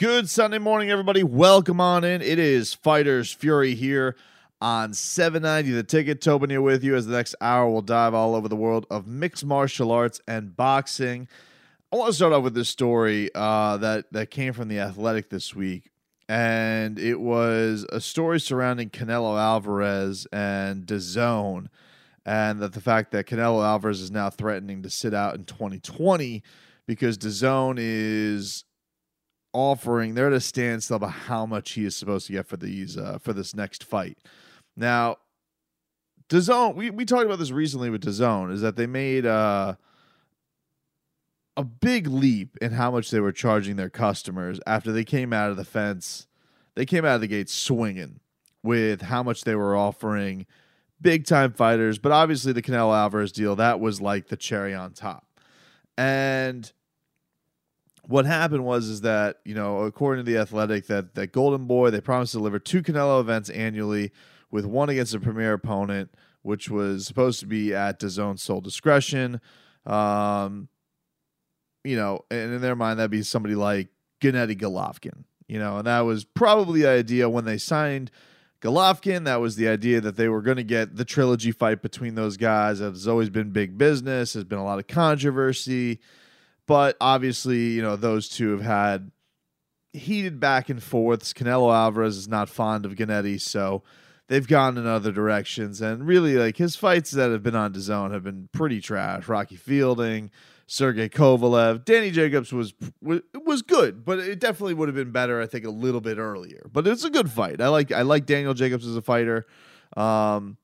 [0.00, 1.22] Good Sunday morning, everybody.
[1.22, 2.22] Welcome on in.
[2.22, 4.16] It is Fighters Fury here
[4.58, 6.22] on 790 The Ticket.
[6.22, 9.06] Tobin here with you as the next hour we'll dive all over the world of
[9.06, 11.28] mixed martial arts and boxing.
[11.92, 15.28] I want to start off with this story uh, that that came from the Athletic
[15.28, 15.90] this week,
[16.30, 21.66] and it was a story surrounding Canelo Alvarez and DAZN,
[22.24, 26.42] and that the fact that Canelo Alvarez is now threatening to sit out in 2020
[26.86, 28.64] because DAZN is
[29.52, 32.96] offering they're at a standstill about how much he is supposed to get for these
[32.96, 34.18] uh, for this next fight.
[34.76, 35.16] Now,
[36.28, 39.74] DAZN, we we talked about this recently with DAZN, is that they made uh
[41.56, 45.50] a big leap in how much they were charging their customers after they came out
[45.50, 46.26] of the fence.
[46.74, 48.20] They came out of the gate swinging
[48.62, 50.46] with how much they were offering
[51.00, 51.98] big time fighters.
[51.98, 55.26] But obviously, the Canelo Alvarez deal, that was like the cherry on top.
[55.98, 56.72] And
[58.10, 61.90] what happened was is that you know according to the athletic that that golden boy
[61.90, 64.10] they promised to deliver two canelo events annually
[64.50, 66.10] with one against a premier opponent
[66.42, 69.40] which was supposed to be at his own sole discretion
[69.86, 70.68] um
[71.84, 73.88] you know, and in their mind that'd be somebody like
[74.20, 78.10] Gennady Golovkin, you know, and that was probably the idea when they signed
[78.60, 79.24] Golovkin.
[79.24, 82.36] That was the idea that they were going to get the trilogy fight between those
[82.36, 82.80] guys.
[82.80, 84.34] Has always been big business.
[84.34, 86.00] There's been a lot of controversy,
[86.70, 89.10] but obviously, you know, those two have had
[89.92, 91.32] heated back and forths.
[91.32, 93.82] Canelo Alvarez is not fond of Gennady, so
[94.28, 95.80] they've gone in other directions.
[95.80, 99.26] And really, like his fights that have been on DAZN have been pretty trash.
[99.26, 100.30] Rocky Fielding,
[100.68, 101.84] Sergey Kovalev.
[101.84, 105.70] Danny Jacobs was was good, but it definitely would have been better, I think, a
[105.70, 106.70] little bit earlier.
[106.72, 107.60] But it's a good fight.
[107.60, 109.44] I like I like Daniel Jacobs as a fighter.
[109.96, 110.56] Um,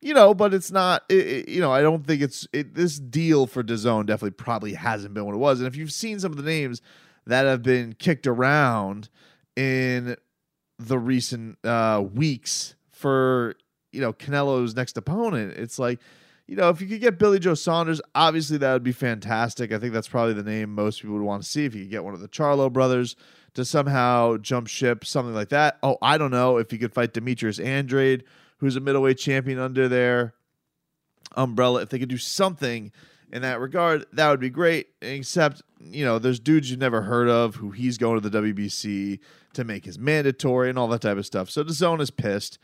[0.00, 1.04] you know, but it's not.
[1.08, 4.74] It, it, you know, I don't think it's it, this deal for DAZN definitely probably
[4.74, 5.60] hasn't been what it was.
[5.60, 6.82] And if you've seen some of the names
[7.26, 9.08] that have been kicked around
[9.56, 10.16] in
[10.78, 13.54] the recent uh, weeks for
[13.92, 16.00] you know Canelo's next opponent, it's like
[16.46, 19.72] you know, if you could get Billy Joe Saunders, obviously that would be fantastic.
[19.72, 21.64] I think that's probably the name most people would want to see.
[21.64, 23.16] If you could get one of the Charlo brothers
[23.54, 25.78] to somehow jump ship, something like that.
[25.82, 28.22] Oh, I don't know if you could fight Demetrius Andrade,
[28.58, 30.34] who's a middleweight champion under their
[31.36, 31.82] umbrella.
[31.82, 32.92] If they could do something
[33.32, 34.88] in that regard, that would be great.
[35.02, 39.18] Except, you know, there's dudes you've never heard of who he's going to the WBC
[39.54, 41.50] to make his mandatory and all that type of stuff.
[41.50, 42.58] So the zone is pissed.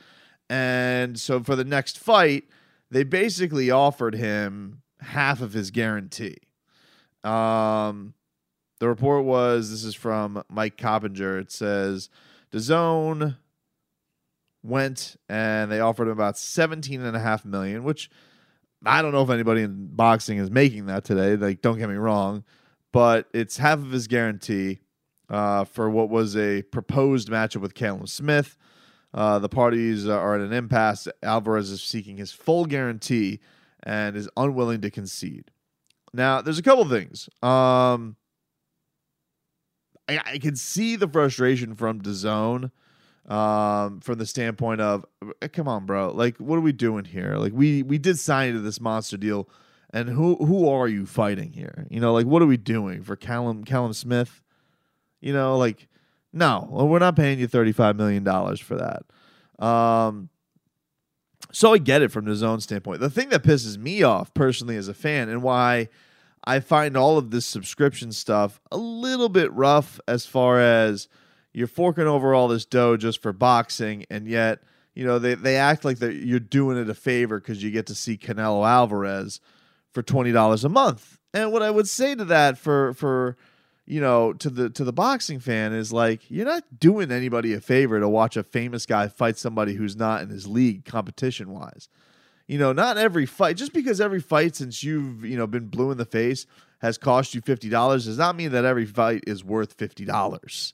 [0.49, 2.45] And so for the next fight,
[2.91, 6.39] they basically offered him half of his guarantee.
[7.25, 8.15] Um,
[8.81, 11.39] the report was this is from Mike Coppinger.
[11.39, 12.11] It says
[12.53, 13.37] DAZN
[14.63, 18.11] went and they offered him about 17 and a half million, which
[18.85, 21.37] I don't know if anybody in boxing is making that today.
[21.37, 22.45] Like, don't get me wrong,
[22.93, 24.81] but it's half of his guarantee
[25.29, 28.57] uh, for what was a proposed matchup with Callum Smith.
[29.15, 31.07] Uh, the parties are at an impasse.
[31.23, 33.41] Alvarez is seeking his full guarantee
[33.83, 35.51] and is unwilling to concede.
[36.15, 37.29] Now, there's a couple things.
[37.43, 38.17] Um,
[40.09, 42.71] I, I can see the frustration from DAZN
[43.29, 45.05] um, from the standpoint of,
[45.41, 47.37] eh, come on, bro, like, what are we doing here?
[47.37, 49.49] Like, we we did sign to this monster deal,
[49.91, 51.87] and who who are you fighting here?
[51.91, 54.43] You know, like, what are we doing for Callum Callum Smith?
[55.21, 55.89] You know, like
[56.33, 58.25] no, we're not paying you $35 million
[58.57, 59.65] for that.
[59.65, 60.31] Um,
[61.53, 63.01] so I get it from the zone standpoint.
[63.01, 65.89] The thing that pisses me off personally as a fan and why
[66.45, 71.09] I find all of this subscription stuff a little bit rough as far as
[71.53, 74.61] you're forking over all this dough just for boxing, and yet,
[74.95, 77.87] you know, they, they act like that you're doing it a favor because you get
[77.87, 79.41] to see Canelo Alvarez
[79.91, 81.19] for $20 a month.
[81.35, 83.37] And what I would say to that for for
[83.85, 87.61] you know, to the to the boxing fan is like you're not doing anybody a
[87.61, 91.89] favor to watch a famous guy fight somebody who's not in his league competition wise.
[92.47, 95.91] You know, not every fight just because every fight since you've, you know, been blue
[95.91, 96.47] in the face
[96.81, 100.73] has cost you $50 does not mean that every fight is worth $50.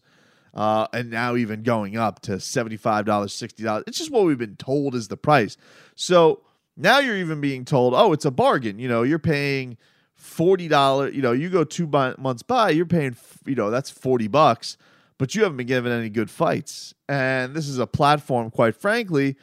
[0.55, 3.85] Uh, and now even going up to $75, $60.
[3.87, 5.57] It's just what we've been told is the price.
[5.95, 6.43] So
[6.77, 8.79] now you're even being told, oh, it's a bargain.
[8.79, 9.77] You know, you're paying
[10.21, 13.17] $40, you know, you go two months by, you're paying,
[13.47, 14.77] you know, that's 40 bucks,
[15.17, 16.95] but you haven't been given any good fights.
[17.09, 19.37] And this is a platform, quite frankly,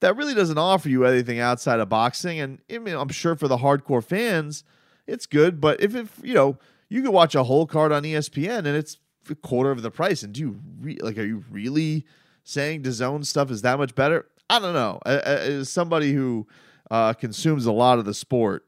[0.00, 2.40] that really doesn't offer you anything outside of boxing.
[2.40, 4.64] And I mean, I'm sure for the hardcore fans,
[5.06, 5.60] it's good.
[5.60, 8.98] But if, if you know, you could watch a whole card on ESPN and it's
[9.34, 10.22] quarter of the price.
[10.22, 12.04] And do you re- like, are you really
[12.44, 14.26] saying DAZN stuff is that much better?
[14.48, 15.00] I don't know.
[15.04, 16.46] As somebody who
[16.90, 18.64] uh, consumes a lot of the sport,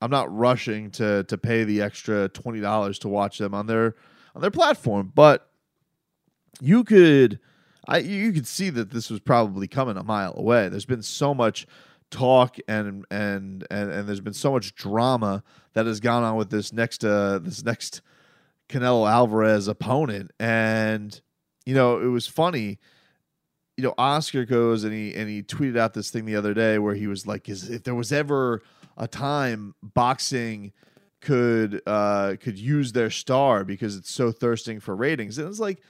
[0.00, 3.96] I'm not rushing to to pay the extra twenty dollars to watch them on their
[4.34, 5.10] on their platform.
[5.14, 5.50] But
[6.60, 7.40] you could,
[7.88, 10.68] I you could see that this was probably coming a mile away.
[10.68, 11.66] There's been so much
[12.10, 15.42] talk and and and and there's been so much drama
[15.72, 18.00] that has gone on with this next uh this next
[18.68, 21.20] Canelo Alvarez opponent and
[21.64, 22.78] you know it was funny
[23.76, 26.78] you know Oscar goes and he and he tweeted out this thing the other day
[26.78, 28.62] where he was like is if there was ever
[28.96, 30.72] a time boxing
[31.20, 35.80] could uh could use their star because it's so thirsting for ratings and it's like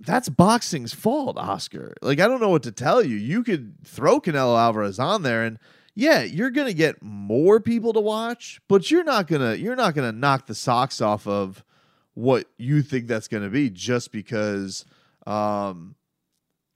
[0.00, 1.94] that's boxing's fault, Oscar.
[2.02, 3.16] Like, I don't know what to tell you.
[3.16, 5.58] You could throw Canelo Alvarez on there and
[5.96, 10.12] yeah, you're gonna get more people to watch, but you're not gonna you're not gonna
[10.12, 11.64] knock the socks off of
[12.14, 14.84] what you think that's gonna be just because
[15.26, 15.96] um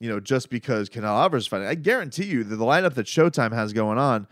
[0.00, 1.68] you know, just because Canelo Alvarez is fighting.
[1.68, 4.26] I guarantee you that the lineup that Showtime has going on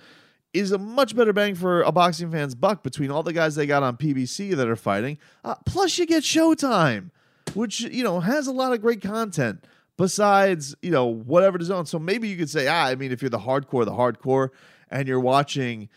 [0.55, 3.67] is a much better bang for a boxing fan's buck between all the guys they
[3.67, 5.19] got on PBC that are fighting.
[5.45, 7.11] Uh, plus, you get Showtime
[7.55, 9.65] which you know has a lot of great content
[9.97, 11.87] besides you know whatever DAZN.
[11.87, 14.51] So maybe you could say, ah, I mean, if you're the hardcore, the hardcore,
[14.91, 15.89] and you're watching,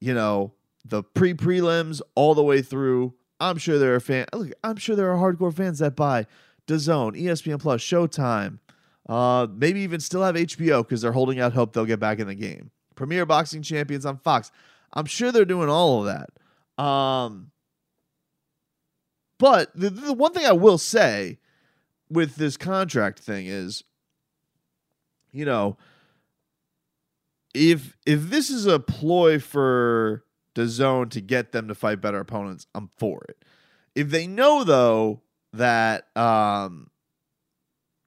[0.00, 0.52] you know,
[0.84, 3.14] the pre prelims all the way through.
[3.40, 4.26] I'm sure there are fan.
[4.32, 6.26] Look, I'm sure there are hardcore fans that buy
[6.66, 8.58] DAZN, ESPN Plus, Showtime,
[9.08, 12.26] uh, maybe even still have HBO because they're holding out hope they'll get back in
[12.26, 12.70] the game.
[12.94, 14.50] Premier Boxing Champions on Fox.
[14.92, 16.82] I'm sure they're doing all of that.
[16.82, 17.50] Um,
[19.38, 21.38] but the, the one thing I will say
[22.10, 23.84] with this contract thing is,
[25.32, 25.76] you know,
[27.58, 30.24] if if this is a ploy for
[30.54, 33.44] the zone to get them to fight better opponents, I'm for it.
[33.94, 35.22] If they know though
[35.52, 36.90] that um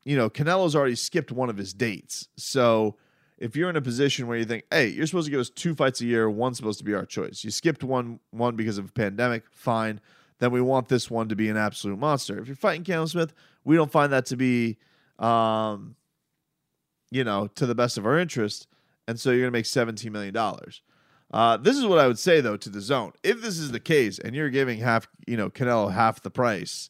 [0.04, 2.28] you know, Canelo's already skipped one of his dates.
[2.36, 2.98] So
[3.38, 5.76] if you're in a position where you think, hey, you're supposed to give us two
[5.76, 7.44] fights a year, one's supposed to be our choice.
[7.44, 10.02] You skipped one one because of a pandemic, fine
[10.42, 12.40] then we want this one to be an absolute monster.
[12.40, 13.32] If you're fighting Callum Smith,
[13.64, 14.80] we don't find that to be,
[15.20, 15.96] um,
[17.12, 18.68] you know, to the best of our interest.
[19.12, 20.34] And so you're going to make $17 million.
[21.34, 23.12] Uh, this is what I would say, though, to the zone.
[23.24, 26.90] If this is the case and you're giving half, you know, Canelo half the price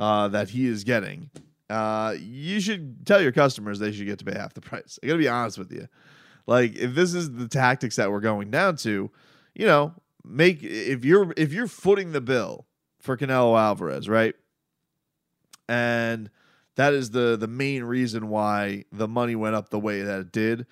[0.00, 1.28] uh, that he is getting,
[1.68, 4.98] uh, you should tell your customers they should get to pay half the price.
[5.02, 5.88] I got to be honest with you.
[6.46, 9.10] Like, if this is the tactics that we're going down to,
[9.54, 9.92] you know,
[10.24, 12.64] make if you're if you're footing the bill
[12.98, 14.34] for Canelo Alvarez, right?
[15.68, 16.30] And
[16.76, 20.32] that is the the main reason why the money went up the way that it
[20.32, 20.64] did.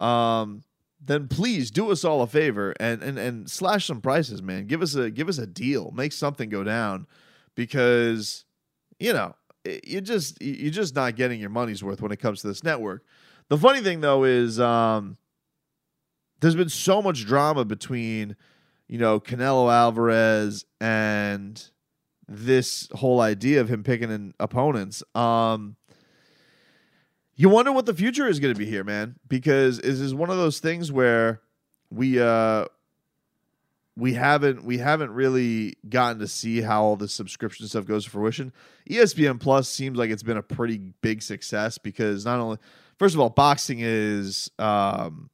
[0.00, 0.62] Um,
[1.02, 4.66] then please do us all a favor and and and slash some prices, man.
[4.66, 5.90] Give us a give us a deal.
[5.92, 7.06] Make something go down
[7.54, 8.44] because
[8.98, 12.48] you know you just you're just not getting your money's worth when it comes to
[12.48, 13.04] this network.
[13.48, 15.16] The funny thing though is um,
[16.40, 18.36] there's been so much drama between
[18.90, 21.64] you know, Canelo Alvarez and
[22.26, 25.04] this whole idea of him picking in opponents.
[25.14, 25.76] Um,
[27.40, 30.28] you wonder what the future is going to be here, man, because this is one
[30.28, 31.40] of those things where
[31.90, 32.66] we uh
[33.96, 38.10] we haven't we haven't really gotten to see how all this subscription stuff goes to
[38.10, 38.52] fruition.
[38.90, 42.58] ESPN Plus seems like it's been a pretty big success because not only
[42.98, 45.30] first of all, boxing is um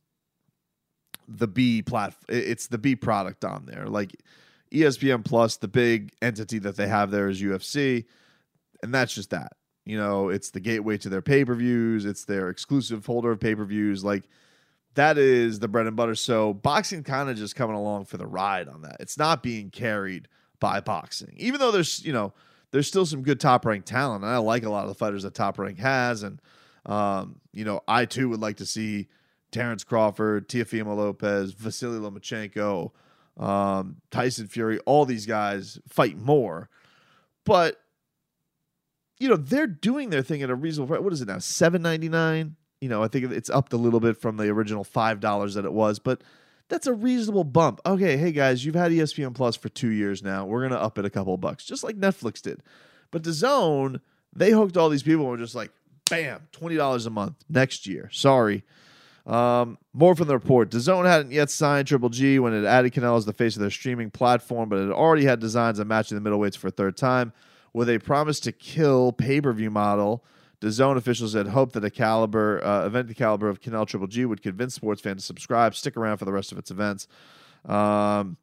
[1.27, 2.25] the B platform.
[2.29, 3.89] It's the B product on there.
[3.89, 4.15] Like
[4.71, 8.05] ESPN Plus, the big entity that they have there is UFC,
[8.81, 9.55] and that's just that.
[9.87, 12.05] You know, it's the gateway to their pay per views.
[12.05, 14.05] It's their exclusive holder of pay per views.
[14.05, 14.25] Like
[14.95, 16.17] that is the bread and butter.
[16.17, 18.97] So boxing kind of just coming along for the ride on that.
[18.99, 20.27] It's not being carried
[20.59, 22.35] by boxing, even though there's you know
[22.73, 24.25] there's still some good top ranked talent.
[24.25, 26.43] And I like a lot of the fighters that Top Rank has, and
[26.85, 29.07] um, you know I too would like to see
[29.53, 32.91] Terrence Crawford, Teofimo Lopez, Vasily Lomachenko,
[33.39, 36.69] um, Tyson Fury, all these guys fight more.
[37.45, 37.81] But
[39.19, 41.03] you know, they're doing their thing at a reasonable price.
[41.03, 41.39] What is it now?
[41.39, 42.57] Seven ninety nine.
[42.81, 45.65] You know, I think it's upped a little bit from the original five dollars that
[45.65, 46.23] it was, but
[46.69, 47.81] that's a reasonable bump.
[47.87, 50.45] Okay, hey guys, you've had ESPN Plus for two years now.
[50.45, 52.63] We're gonna up it a couple bucks, just like Netflix did.
[53.11, 54.01] But the Zone,
[54.35, 55.71] they hooked all these people and were just like,
[56.11, 58.11] bam, twenty dollars a month next year.
[58.13, 58.65] Sorry.
[59.27, 60.71] Um, more from the report.
[60.71, 63.71] DAZN hadn't yet signed Triple G when it added Canelo as the face of their
[63.71, 67.33] streaming platform, but it already had designs on matching the middleweights for a third time.
[67.77, 70.25] With a promise to kill pay-per-view model,
[70.63, 74.25] DAZN officials had hoped that a caliber uh, event the caliber of Canelo Triple G
[74.25, 77.07] would convince sports fans to subscribe, stick around for the rest of its events.
[77.67, 78.39] Um,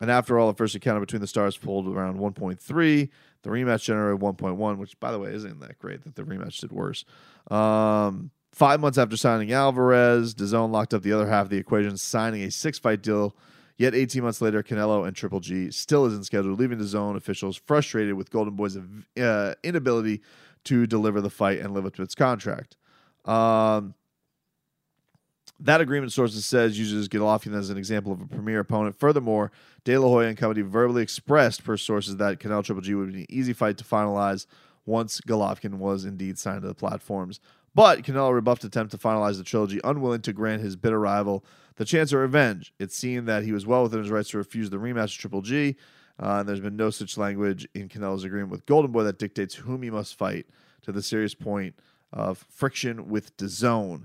[0.00, 3.10] and after all, the first encounter between the stars pulled around 1.3.
[3.42, 6.72] The rematch generated 1.1, which, by the way, isn't that great that the rematch did
[6.72, 7.04] worse.
[7.50, 11.98] Um, five months after signing Alvarez, DAZN locked up the other half of the equation,
[11.98, 13.36] signing a six-fight deal.
[13.80, 17.56] Yet 18 months later, Canelo and Triple G still isn't scheduled, leaving the zone officials
[17.56, 20.20] frustrated with Golden Boy's uh, inability
[20.64, 22.76] to deliver the fight and live up to its contract.
[23.24, 23.94] Um,
[25.60, 29.00] that agreement, sources says, uses Golovkin as an example of a premier opponent.
[29.00, 29.50] Furthermore,
[29.84, 33.20] De La Hoya and company verbally expressed, per sources, that Canelo Triple G would be
[33.20, 34.44] an easy fight to finalize
[34.84, 37.40] once Golovkin was indeed signed to the platforms.
[37.74, 41.44] But Canelo rebuffed attempt to finalize the trilogy, unwilling to grant his bitter rival
[41.76, 42.74] the chance of revenge.
[42.78, 45.42] It seemed that he was well within his rights to refuse the rematch of Triple
[45.42, 45.76] G,
[46.22, 49.54] uh, and there's been no such language in Canelo's agreement with Golden Boy that dictates
[49.54, 50.46] whom he must fight
[50.82, 51.74] to the serious point
[52.12, 54.04] of friction with DAZN.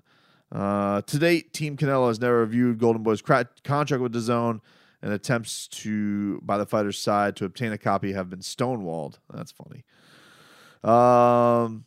[0.51, 4.61] Uh, to date, Team Canelo has never reviewed Golden Boy's cra- contract with DAZN,
[5.01, 9.19] and attempts to by the fighter's side to obtain a copy have been stonewalled.
[9.31, 9.83] That's funny.
[10.83, 11.85] Um,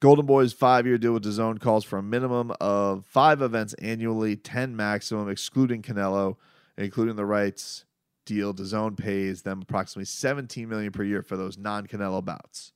[0.00, 4.76] Golden Boy's five-year deal with DAZN calls for a minimum of five events annually, ten
[4.76, 6.36] maximum, excluding Canelo,
[6.76, 7.84] including the rights
[8.24, 8.54] deal.
[8.54, 12.72] DAZN pays them approximately 17 million per year for those non-Canelo bouts.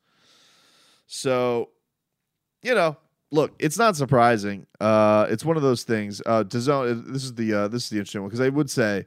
[1.06, 1.70] So,
[2.62, 2.96] you know,
[3.30, 4.66] look, it's not surprising.
[4.80, 6.22] Uh, it's one of those things.
[6.24, 9.06] Uh, DAZN, this is the uh, this is the interesting one because I would say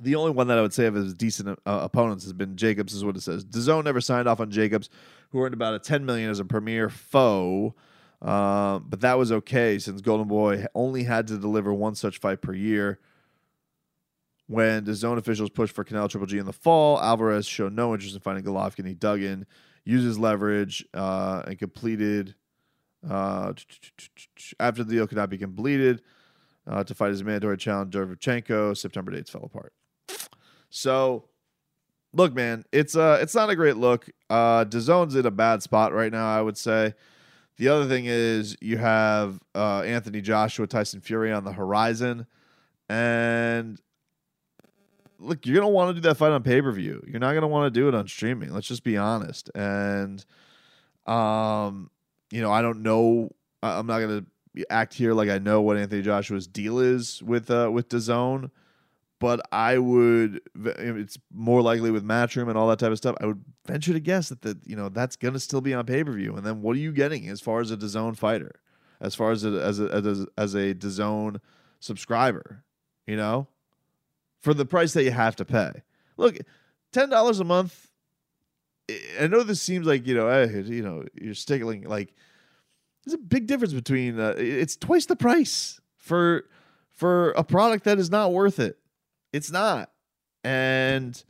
[0.00, 2.94] the only one that I would say of his decent uh, opponents has been Jacobs.
[2.94, 3.44] Is what it says.
[3.44, 4.90] DAZN never signed off on Jacobs,
[5.30, 7.74] who earned about a 10 million as a premier foe.
[8.22, 12.40] Uh, but that was okay since Golden Boy only had to deliver one such fight
[12.40, 12.98] per year.
[14.48, 17.92] When the zone officials pushed for Canelo Triple G in the fall, Alvarez showed no
[17.92, 18.86] interest in fighting Golovkin.
[18.86, 19.44] He dug in,
[19.84, 22.36] used his leverage, uh, and completed.
[23.08, 23.52] Uh,
[24.58, 26.02] after the deal could not be completed
[26.66, 29.72] uh, to fight his mandatory challenger Derevchenko, September dates fell apart.
[30.70, 31.28] So,
[32.12, 34.08] look, man, it's uh, it's not a great look.
[34.28, 36.28] Uh, DAZN's in a bad spot right now.
[36.28, 36.94] I would say.
[37.58, 42.26] The other thing is you have uh, Anthony Joshua, Tyson Fury on the horizon,
[42.90, 43.80] and
[45.18, 47.02] look, you're gonna want to do that fight on pay per view.
[47.06, 48.52] You're not gonna want to do it on streaming.
[48.52, 49.50] Let's just be honest.
[49.54, 50.24] And,
[51.06, 51.90] um,
[52.30, 53.30] you know, I don't know.
[53.62, 54.24] I'm not gonna
[54.70, 58.50] act here like I know what Anthony Joshua's deal is with uh with DAZN,
[59.18, 60.40] but I would.
[60.54, 63.16] It's more likely with Matchroom and all that type of stuff.
[63.20, 66.04] I would venture to guess that the you know that's gonna still be on pay
[66.04, 66.36] per view.
[66.36, 68.60] And then what are you getting as far as a DAZN fighter,
[69.00, 71.40] as far as a, as a, as a, as a DAZN
[71.80, 72.64] subscriber,
[73.06, 73.48] you know?
[74.46, 75.82] for the price that you have to pay.
[76.16, 76.38] Look,
[76.92, 77.90] ten dollars a month.
[79.20, 82.14] I know this seems like you know, eh, you know, you're stickling like.
[83.04, 84.20] There's a big difference between.
[84.20, 86.44] Uh, it's twice the price for
[86.92, 88.78] for a product that is not worth it.
[89.36, 89.90] It's not,
[90.42, 91.22] and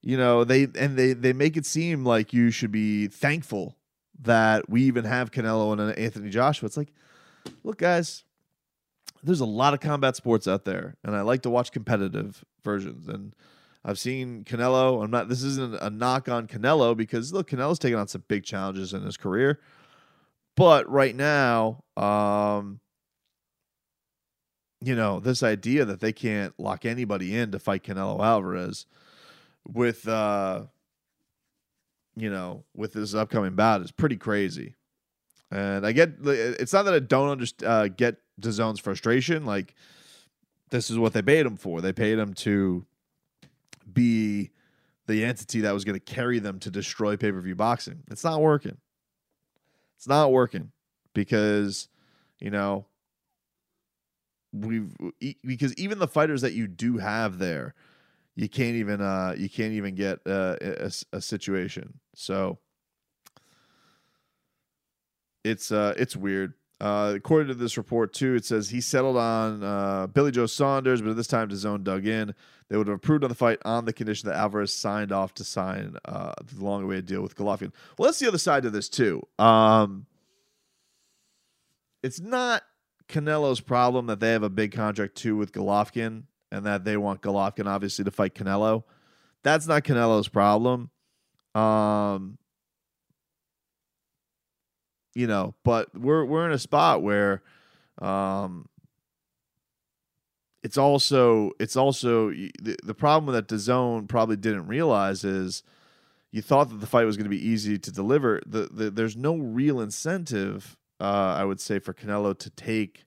[0.00, 3.76] you know they and they they make it seem like you should be thankful
[4.22, 6.66] that we even have Canelo and Anthony Joshua.
[6.66, 6.92] It's like,
[7.62, 8.24] look, guys,
[9.22, 13.08] there's a lot of combat sports out there, and I like to watch competitive versions.
[13.08, 13.34] And
[13.84, 15.04] I've seen Canelo.
[15.04, 15.28] I'm not.
[15.28, 19.02] This isn't a knock on Canelo because look, Canelo's taken on some big challenges in
[19.02, 19.60] his career,
[20.56, 22.80] but right now, um,
[24.84, 28.84] you know, this idea that they can't lock anybody in to fight Canelo Alvarez
[29.66, 30.64] with, uh,
[32.14, 34.74] you know, with this upcoming bout is pretty crazy.
[35.50, 39.46] And I get it's not that I don't understand uh, get DAZN's frustration.
[39.46, 39.74] Like
[40.70, 41.80] this is what they paid him for.
[41.80, 42.84] They paid him to
[43.90, 44.50] be
[45.06, 48.02] the entity that was going to carry them to destroy pay per view boxing.
[48.10, 48.76] It's not working.
[49.96, 50.72] It's not working
[51.14, 51.88] because
[52.38, 52.86] you know
[54.54, 54.94] we've
[55.44, 57.74] because even the fighters that you do have there,
[58.36, 62.00] you can't even uh you can't even get uh, a, a situation.
[62.14, 62.58] So
[65.42, 66.54] it's uh it's weird.
[66.80, 71.00] Uh, according to this report, too, it says he settled on uh, Billy Joe Saunders,
[71.00, 72.34] but at this time, DAZN dug in.
[72.68, 75.44] They would have approved on the fight on the condition that Alvarez signed off to
[75.44, 77.72] sign uh, the long-awaited deal with Golovkin.
[77.96, 79.22] Well, that's the other side to this too.
[79.38, 80.06] Um,
[82.02, 82.64] it's not
[83.08, 87.22] Canelo's problem that they have a big contract too with Golovkin, and that they want
[87.22, 88.84] Golovkin obviously to fight Canelo.
[89.42, 90.90] That's not Canelo's problem.
[91.54, 92.38] Um,
[95.14, 97.42] you know, but we're we're in a spot where
[98.00, 98.66] um
[100.64, 105.62] it's also it's also the, the problem that DAZN probably didn't realize is
[106.32, 108.40] you thought that the fight was going to be easy to deliver.
[108.46, 113.04] The, the there's no real incentive, uh, I would say, for Canelo to take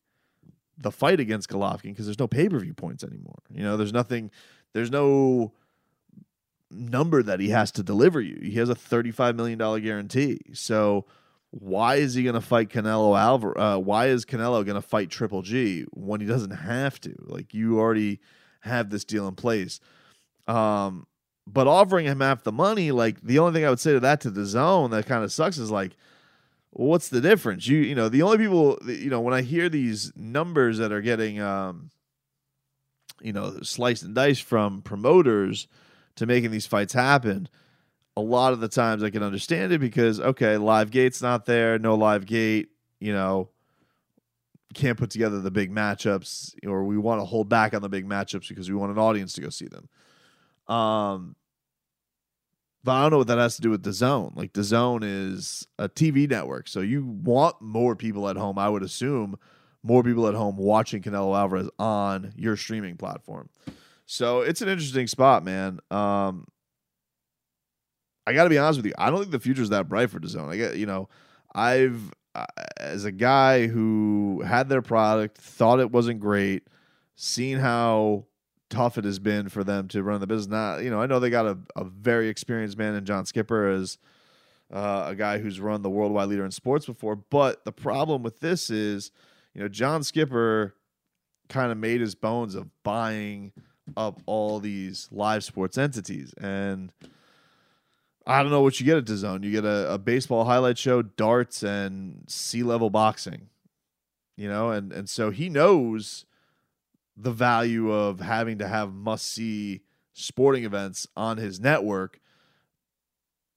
[0.78, 3.40] the fight against Golovkin because there's no pay per view points anymore.
[3.50, 4.32] You know, there's nothing,
[4.74, 5.54] there's no
[6.70, 8.40] number that he has to deliver you.
[8.42, 10.40] He has a $35 million guarantee.
[10.54, 11.06] So
[11.52, 13.56] why is he going to fight Canelo Alvarez?
[13.58, 17.16] Uh, why is Canelo going to fight Triple G when he doesn't have to?
[17.20, 18.20] Like you already
[18.62, 19.80] have this deal in place.
[20.48, 21.08] Um,
[21.46, 24.22] but offering him half the money, like the only thing I would say to that
[24.22, 25.96] to the zone that kind of sucks is like,
[26.78, 27.68] what's the difference?
[27.68, 31.02] You you know the only people you know when I hear these numbers that are
[31.02, 31.90] getting um,
[33.22, 35.68] you know sliced and diced from promoters
[36.16, 37.48] to making these fights happen
[38.18, 41.78] a lot of the times I can understand it because okay, live gate's not there,
[41.78, 42.70] no live gate,
[43.00, 43.50] you know,
[44.74, 48.10] can't put together the big matchups, or we want to hold back on the big
[48.10, 49.88] matchups because we want an audience to go see them.
[50.74, 51.36] Um,
[52.84, 54.34] but I don't know what that has to do with the zone.
[54.36, 58.58] Like the zone is a TV network, so you want more people at home.
[58.58, 59.38] I would assume
[59.84, 63.50] more people at home watching Canelo Alvarez on your streaming platform.
[64.06, 65.80] So it's an interesting spot, man.
[65.92, 66.48] Um,
[68.26, 68.94] I got to be honest with you.
[68.98, 70.50] I don't think the future is that bright for the zone.
[70.50, 71.10] I get, you know,
[71.54, 72.12] I've
[72.78, 76.68] as a guy who had their product, thought it wasn't great,
[77.16, 78.27] seen how
[78.70, 80.52] tough it has been for them to run the business.
[80.52, 83.70] Now, you know, I know they got a, a very experienced man in John Skipper
[83.70, 83.98] as
[84.72, 87.16] uh, a guy who's run the worldwide leader in sports before.
[87.16, 89.12] But the problem with this is,
[89.54, 90.76] you know, John Skipper
[91.50, 93.54] kind of made his bones of buying
[93.96, 96.92] up all these live sports entities and
[98.28, 99.46] I don't know what you get at DAZN.
[99.46, 103.48] You get a, a baseball highlight show, darts, and sea level boxing.
[104.36, 106.26] You know, and and so he knows
[107.18, 109.82] the value of having to have must see
[110.14, 112.20] sporting events on his network,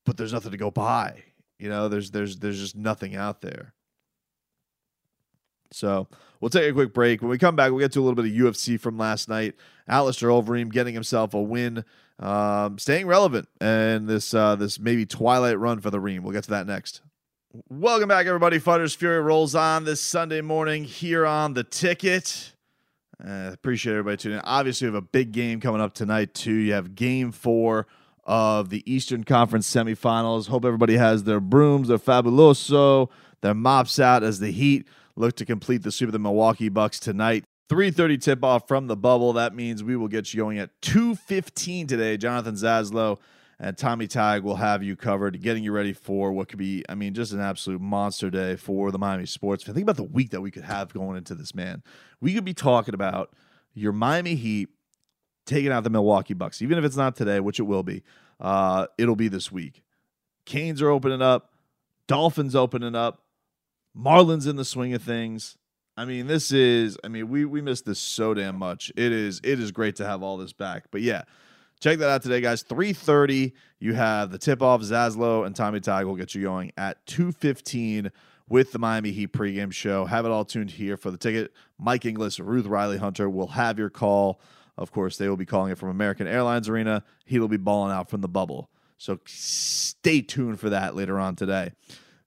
[0.07, 1.23] but there's nothing to go by.
[1.59, 3.75] You know, there's there's there's just nothing out there.
[5.73, 6.09] So
[6.41, 7.21] we'll take a quick break.
[7.21, 9.55] When we come back, we'll get to a little bit of UFC from last night.
[9.87, 11.85] Alistair Overeem getting himself a win,
[12.19, 16.23] um, staying relevant, and this uh, this maybe twilight run for the Reem.
[16.23, 17.03] We'll get to that next.
[17.69, 18.59] Welcome back, everybody.
[18.59, 22.53] Fighters Fury rolls on this Sunday morning here on the ticket.
[23.23, 24.45] Uh, appreciate everybody tuning in.
[24.45, 26.55] Obviously, we have a big game coming up tonight, too.
[26.55, 27.87] You have game four
[28.25, 30.49] of the Eastern Conference semifinals.
[30.49, 33.09] Hope everybody has their brooms, their fabuloso,
[33.43, 36.99] their mops out as the Heat look to complete the sweep of the Milwaukee Bucks
[36.99, 37.45] tonight.
[37.69, 39.33] 3:30 tip off from the bubble.
[39.35, 42.17] That means we will get you going at 2:15 today.
[42.17, 43.19] Jonathan Zaslow
[43.63, 46.95] and Tommy Tag will have you covered, getting you ready for what could be, I
[46.95, 49.75] mean, just an absolute monster day for the Miami sports fan.
[49.75, 51.83] Think about the week that we could have going into this, man.
[52.23, 53.35] We could be talking about
[53.75, 54.71] your Miami Heat
[55.45, 58.03] taking out the Milwaukee Bucks, even if it's not today, which it will be.
[58.41, 59.83] Uh, it'll be this week.
[60.47, 61.53] Canes are opening up,
[62.07, 63.23] Dolphins opening up.
[63.95, 65.59] Marlins in the swing of things.
[65.97, 66.97] I mean, this is.
[67.05, 68.91] I mean, we we missed this so damn much.
[68.97, 69.41] It is.
[69.45, 70.85] It is great to have all this back.
[70.91, 71.25] But yeah,
[71.81, 72.63] check that out today, guys.
[72.63, 73.55] Three thirty.
[73.79, 74.83] You have the tip off.
[74.83, 78.13] Zaslow and Tommy Tag will get you going at two fifteen
[78.49, 80.05] with the Miami Heat pregame show.
[80.05, 81.53] Have it all tuned here for the ticket.
[81.79, 84.41] Mike Inglis, Ruth Riley Hunter will have your call.
[84.77, 87.05] Of course, they will be calling it from American Airlines Arena.
[87.25, 88.71] He will be balling out from the bubble.
[88.99, 91.73] So stay tuned for that later on today.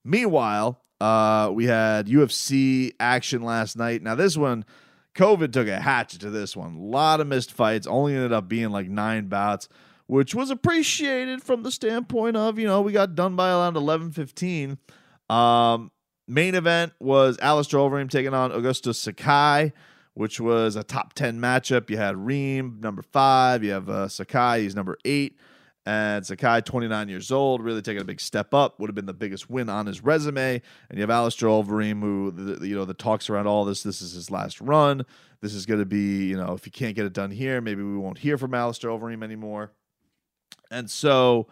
[0.03, 4.01] Meanwhile, uh, we had UFC action last night.
[4.01, 4.65] Now, this one,
[5.15, 6.75] COVID took a hatchet to this one.
[6.75, 9.69] A lot of missed fights, only ended up being like nine bouts,
[10.07, 14.11] which was appreciated from the standpoint of, you know, we got done by around 11
[14.11, 14.77] 15.
[15.29, 15.91] Um,
[16.27, 19.71] main event was Alistair Overeem taking on Augusto Sakai,
[20.15, 21.89] which was a top 10 matchup.
[21.89, 23.63] You had Reem, number five.
[23.63, 25.37] You have uh, Sakai, he's number eight.
[25.85, 28.79] And Sakai, 29 years old, really taking a big step up.
[28.79, 30.61] Would have been the biggest win on his resume.
[30.89, 33.83] And you have Alistair Overeem, who the, you know the talks around all this.
[33.83, 35.05] This is his last run.
[35.41, 37.83] This is going to be you know if he can't get it done here, maybe
[37.83, 39.71] we won't hear from Alistair Overeem anymore.
[40.71, 41.47] And so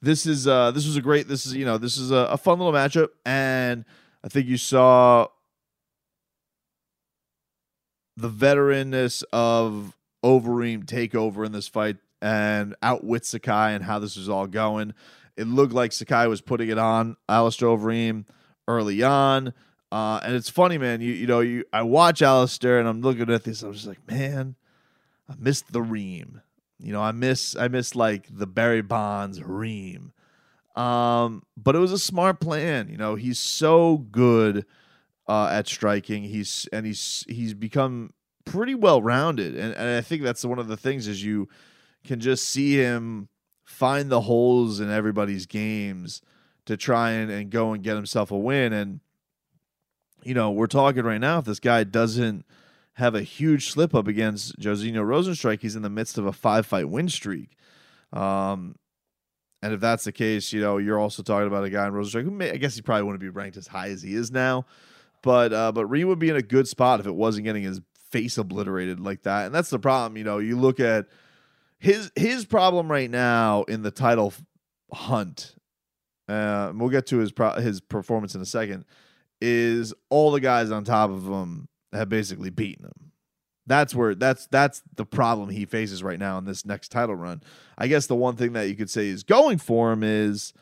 [0.00, 2.36] this is uh this was a great this is you know this is a, a
[2.36, 3.84] fun little matchup, and
[4.22, 5.26] I think you saw
[8.16, 14.16] the veteranness of Overeem take over in this fight and outwit Sakai and how this
[14.16, 14.94] was all going.
[15.36, 18.26] It looked like Sakai was putting it on Alistair Overeem
[18.66, 19.54] early on.
[19.90, 21.00] Uh, and it's funny, man.
[21.00, 24.06] You you know, you I watch Alistair and I'm looking at this, I'm just like,
[24.10, 24.56] man,
[25.28, 26.42] I missed the Reem.
[26.78, 30.12] You know, I miss I miss like the Barry Bonds Reem.
[30.76, 32.88] Um, but it was a smart plan.
[32.88, 34.64] You know, he's so good
[35.26, 36.22] uh, at striking.
[36.22, 38.12] He's and he's he's become
[38.44, 41.48] pretty well rounded, and, and I think that's one of the things is you
[42.08, 43.28] can just see him
[43.64, 46.22] find the holes in everybody's games
[46.66, 48.72] to try and, and go and get himself a win.
[48.72, 49.00] And
[50.24, 51.38] you know, we're talking right now.
[51.38, 52.44] If this guy doesn't
[52.94, 56.66] have a huge slip up against Jairzinho Rozenstruik, he's in the midst of a five
[56.66, 57.56] fight win streak.
[58.12, 58.74] Um,
[59.62, 62.24] and if that's the case, you know, you're also talking about a guy in Rozenstruik
[62.24, 64.66] who may, I guess he probably wouldn't be ranked as high as he is now.
[65.22, 67.80] But uh, but Reem would be in a good spot if it wasn't getting his
[68.10, 69.46] face obliterated like that.
[69.46, 70.16] And that's the problem.
[70.16, 71.06] You know, you look at
[71.78, 74.32] his his problem right now in the title
[74.92, 75.54] hunt.
[76.28, 78.84] Uh, we'll get to his pro- his performance in a second.
[79.40, 83.12] Is all the guys on top of him have basically beaten him.
[83.66, 87.42] That's where that's that's the problem he faces right now in this next title run.
[87.76, 90.52] I guess the one thing that you could say is going for him is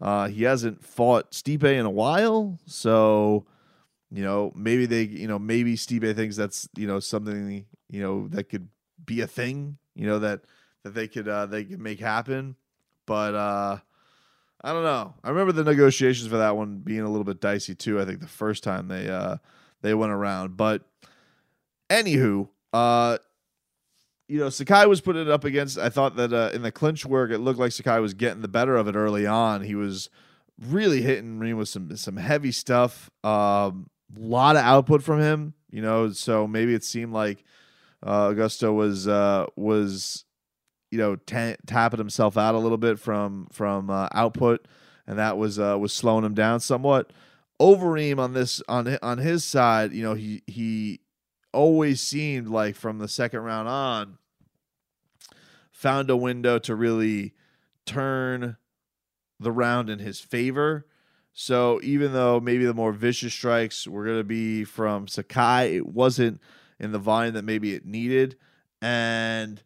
[0.00, 3.46] uh, he hasn't fought Stipe in a while, so
[4.10, 8.28] you know maybe they you know maybe Stipe thinks that's you know something you know
[8.28, 8.68] that could
[9.04, 10.42] be a thing you know that
[10.86, 12.54] that they could uh, they could make happen,
[13.06, 13.78] but uh,
[14.62, 15.14] I don't know.
[15.24, 18.00] I remember the negotiations for that one being a little bit dicey too.
[18.00, 19.38] I think the first time they uh,
[19.82, 20.82] they went around, but
[21.90, 23.18] anywho, uh,
[24.28, 25.76] you know, Sakai was putting it up against.
[25.76, 28.48] I thought that uh, in the clinch work, it looked like Sakai was getting the
[28.48, 29.62] better of it early on.
[29.62, 30.08] He was
[30.60, 33.10] really hitting me with some some heavy stuff.
[33.24, 35.54] A um, lot of output from him.
[35.68, 37.42] You know, so maybe it seemed like
[38.04, 40.25] uh, Augusto was uh, was
[40.90, 44.66] you know t- tapping himself out a little bit from from uh, output,
[45.06, 47.12] and that was uh, was slowing him down somewhat.
[47.60, 51.00] Overeem on this on on his side, you know, he he
[51.52, 54.18] always seemed like from the second round on
[55.76, 57.34] found a window to really
[57.84, 58.56] turn
[59.38, 60.86] the round in his favor.
[61.34, 65.86] So even though maybe the more vicious strikes were going to be from Sakai, it
[65.86, 66.40] wasn't
[66.80, 68.36] in the volume that maybe it needed.
[68.80, 69.62] And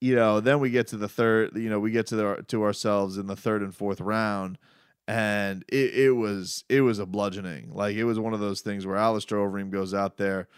[0.00, 2.62] you know, then we get to the third, you know, we get to the to
[2.62, 4.58] ourselves in the third and fourth round,
[5.06, 7.70] and it, it was it was a bludgeoning.
[7.72, 10.48] Like it was one of those things where Alistair Overeem goes out there,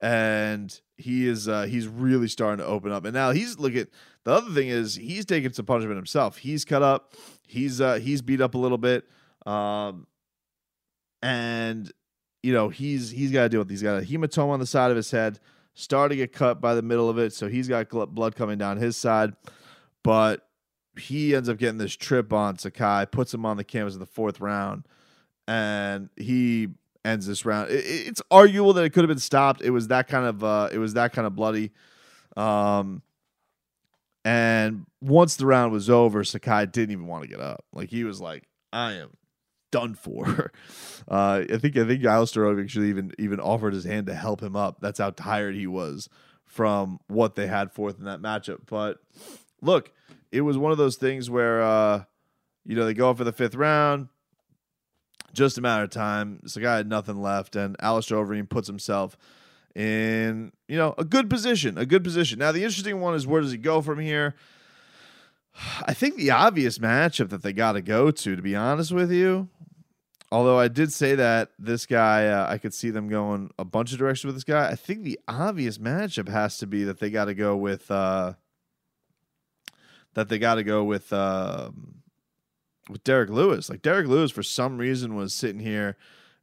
[0.00, 3.04] and he is uh, he's really starting to open up.
[3.04, 3.88] And now he's look at
[4.24, 6.38] the other thing is he's taking some punishment himself.
[6.38, 7.12] He's cut up,
[7.46, 9.04] he's uh, he's beat up a little bit,
[9.44, 10.06] um,
[11.20, 11.92] and
[12.42, 13.68] you know he's he's got to deal with.
[13.68, 15.38] He's got a hematoma on the side of his head
[15.76, 18.96] starting to cut by the middle of it, so he's got blood coming down his
[18.96, 19.34] side.
[20.02, 20.48] But
[20.98, 24.06] he ends up getting this trip on Sakai, puts him on the canvas in the
[24.06, 24.88] fourth round,
[25.46, 26.68] and he
[27.04, 27.70] ends this round.
[27.70, 29.60] It, it's arguable that it could have been stopped.
[29.60, 31.72] It was that kind of uh, it was that kind of bloody.
[32.36, 33.02] Um,
[34.24, 37.64] and once the round was over, Sakai didn't even want to get up.
[37.72, 39.10] Like he was like, "I am
[39.70, 40.52] done for.
[41.08, 44.42] Uh, I think I think Alistair Overeem actually even even offered his hand to help
[44.42, 44.80] him up.
[44.80, 46.08] That's how tired he was
[46.46, 48.62] from what they had forth in that matchup.
[48.66, 48.98] But
[49.62, 49.92] look,
[50.32, 52.04] it was one of those things where uh,
[52.64, 54.08] you know they go for the fifth round.
[55.32, 56.40] Just a matter of time.
[56.46, 59.16] So guy had nothing left, and Alistair Overeem puts himself
[59.76, 62.40] in you know a good position, a good position.
[62.40, 64.34] Now the interesting one is where does he go from here?
[65.86, 69.12] I think the obvious matchup that they got to go to, to be honest with
[69.12, 69.48] you,
[70.32, 73.92] Although I did say that this guy, uh, I could see them going a bunch
[73.92, 74.68] of directions with this guy.
[74.68, 78.34] I think the obvious matchup has to be that they got to go with uh,
[80.14, 81.70] that they got to go with uh,
[82.90, 83.70] with Derrick Lewis.
[83.70, 85.96] Like Derrick Lewis, for some reason, was sitting here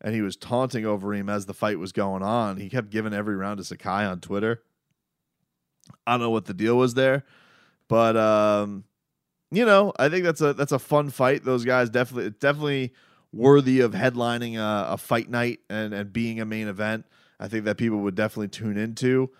[0.03, 2.57] and he was taunting Overeem as the fight was going on.
[2.57, 4.61] He kept giving every round to Sakai on Twitter.
[6.05, 7.23] I don't know what the deal was there,
[7.87, 8.83] but um,
[9.51, 11.43] you know, I think that's a that's a fun fight.
[11.43, 12.93] Those guys definitely definitely
[13.33, 17.05] worthy of headlining a, a, fight night and, and being a main event.
[17.39, 19.31] I think that people would definitely tune into.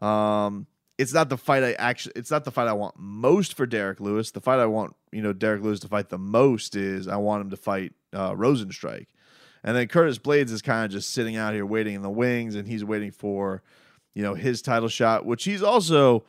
[0.00, 0.66] Um,
[0.98, 2.14] it's not the fight I actually.
[2.16, 4.30] It's not the fight I want most for Derrick Lewis.
[4.30, 7.42] The fight I want, you know, Derrick Lewis to fight the most is I want
[7.42, 9.06] him to fight uh, Rozenstruik,
[9.64, 12.54] and then Curtis Blaydes is kind of just sitting out here waiting in the wings,
[12.54, 13.62] and he's waiting for,
[14.14, 16.24] you know, his title shot, which he's also,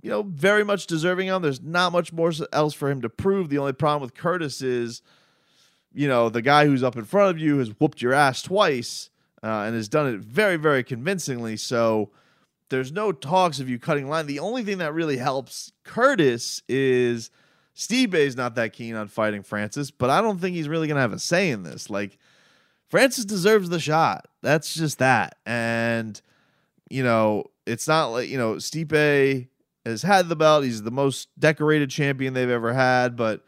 [0.00, 1.42] you know, very much deserving of.
[1.42, 3.48] There's not much more else for him to prove.
[3.48, 5.02] The only problem with Curtis is
[5.94, 9.10] you know, the guy who's up in front of you has whooped your ass twice.
[9.44, 11.58] uh, and has done it very, very convincingly.
[11.58, 12.10] So
[12.70, 14.26] there's no talks of you cutting line.
[14.26, 17.30] The only thing that really helps Curtis is
[17.76, 20.96] Stipe is not that keen on fighting Francis, but I don't think he's really going
[20.96, 21.90] to have a say in this.
[21.90, 22.16] Like,
[22.88, 24.28] Francis deserves the shot.
[24.40, 25.36] That's just that.
[25.44, 26.18] And,
[26.88, 29.48] you know, it's not like, you know, Stipe
[29.84, 30.64] has had the belt.
[30.64, 33.44] He's the most decorated champion they've ever had, but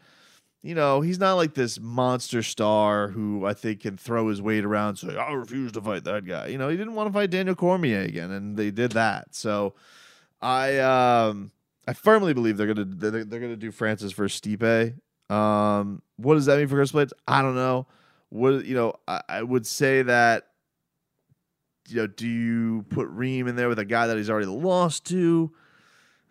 [0.67, 4.65] you know, he's not like this monster star who I think can throw his weight
[4.65, 6.47] around say, I refuse to fight that guy.
[6.47, 9.33] You know, he didn't want to fight Daniel Cormier again, and they did that.
[9.33, 9.75] So
[10.41, 11.51] I um
[11.87, 14.99] I firmly believe they're gonna they're, they're gonna do Francis versus Stipe.
[15.29, 17.13] Um, what does that mean for Chris Blaydes?
[17.25, 17.87] I don't know.
[18.27, 20.47] What you know, I, I would say that
[21.87, 25.05] you know, do you put Reem in there with a guy that he's already lost
[25.05, 25.49] to?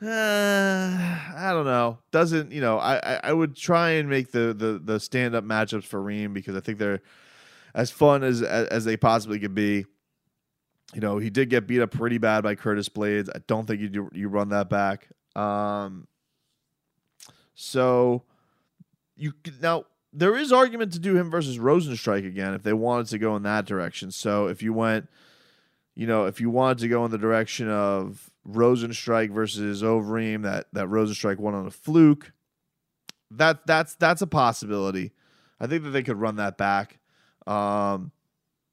[0.02, 1.98] Uh, I don't know.
[2.11, 2.78] Doesn't you know?
[2.78, 6.32] I, I, I would try and make the the the stand up matchups for Reem
[6.32, 7.02] because I think they're
[7.74, 9.87] as fun as, as as they possibly could be.
[10.94, 13.28] You know, he did get beat up pretty bad by Curtis Blaydes.
[13.35, 15.09] I don't think you do you run that back.
[15.35, 16.06] Um,
[17.54, 18.22] so
[19.16, 23.18] you now there is argument to do him versus Rozenstruik again if they wanted to
[23.18, 24.11] go in that direction.
[24.11, 25.09] So if you went,
[25.94, 30.66] you know, if you wanted to go in the direction of Rozenstruik versus Overeem, that
[30.72, 32.32] that Rozenstruik won on a fluke.
[33.30, 35.12] That that's that's a possibility.
[35.61, 36.98] I think that they could run that back.
[37.46, 38.12] Um,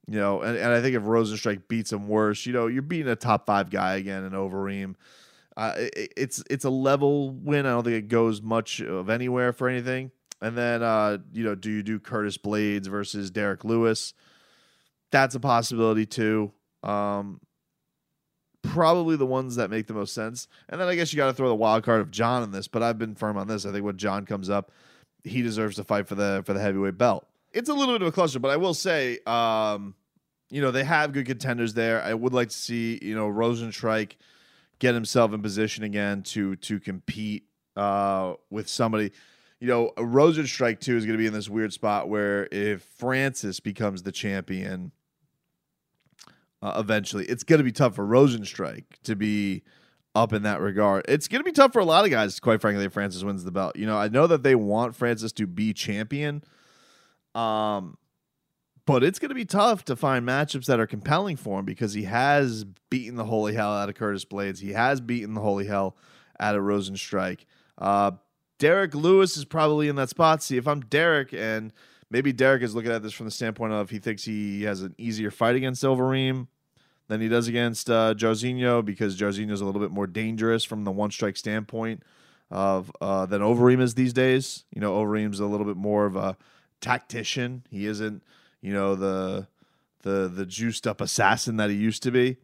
[0.07, 3.07] you know, and, and I think if Rozenstruik beats him worse, you know, you're beating
[3.07, 4.95] a top five guy again in Overeem.
[5.55, 7.65] Uh, it, it's it's a level win.
[7.65, 10.11] I don't think it goes much of anywhere for anything.
[10.41, 14.13] And then, uh, you know, do you do Curtis Blaydes versus Derrick Lewis?
[15.09, 16.51] That's a possibility too.
[16.83, 17.39] Um,
[18.63, 20.47] probably the ones that make the most sense.
[20.69, 22.67] And then I guess you got to throw the wild card of Jon in this,
[22.67, 23.65] but I've been firm on this.
[23.65, 24.71] I think when Jon comes up,
[25.23, 27.27] he deserves to fight for the for the heavyweight belt.
[27.51, 29.93] It's a little bit of a cluster, but I will say, um,
[30.49, 32.01] you know, they have good contenders there.
[32.01, 34.13] I would like to see, you know, Rozenstruik
[34.79, 37.43] get himself in position again to to compete
[37.75, 39.11] uh, with somebody.
[39.59, 43.59] You know, Rozenstruik too is going to be in this weird spot where if Francis
[43.59, 44.91] becomes the champion
[46.63, 47.25] uh, eventually.
[47.25, 49.63] It's going to be tough for Rozenstruik to be
[50.15, 51.05] up in that regard.
[51.09, 53.43] It's going to be tough for a lot of guys, quite frankly, if Francis wins
[53.43, 53.75] the belt.
[53.75, 56.41] You know, I know that they want Francis to be champion.
[57.35, 57.97] Um,
[58.85, 61.93] but it's going to be tough to find matchups that are compelling for him because
[61.93, 64.59] he has beaten the holy hell out of Curtis Blaydes.
[64.59, 65.97] He has beaten the holy hell
[66.39, 67.41] out of Rozenstruik.
[67.77, 68.11] Uh,
[68.59, 70.43] Derrick Lewis is probably in that spot.
[70.43, 71.73] See, if I'm Derrick and
[72.09, 74.93] maybe Derrick is looking at this from the standpoint of he thinks he has an
[74.97, 76.47] easier fight against Overeem
[77.07, 80.91] than he does against uh, Jairzinho because is a little bit more dangerous from the
[80.91, 82.03] one strike standpoint
[82.49, 84.65] of uh, than Overeem is these days.
[84.73, 86.37] You know, Overeem's a little bit more of a
[86.81, 87.65] tactician.
[87.69, 88.23] He isn't,
[88.61, 89.47] you know, the
[90.01, 92.37] the the juiced up assassin that he used to be.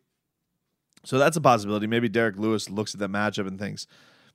[1.05, 1.87] So that's a possibility.
[1.87, 3.87] Maybe Derrick Lewis looks at that matchup and thinks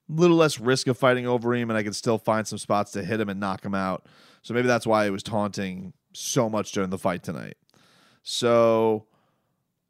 [0.08, 3.04] a little less risk of fighting Overeem, and I can still find some spots to
[3.04, 4.06] hit him and knock him out.
[4.42, 7.56] So maybe that's why he was taunting so much during the fight tonight.
[8.22, 9.06] So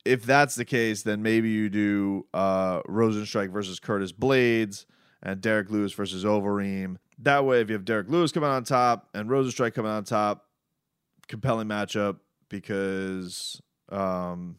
[0.04, 4.84] if that's the case, then maybe you do uh, Rozenstruik versus Curtis Blaydes
[5.22, 6.96] and Derrick Lewis versus Overeem.
[7.18, 10.46] That way, if you have Derrick Lewis coming on top and Rozenstruik coming on top,
[11.28, 14.56] compelling matchup because, um,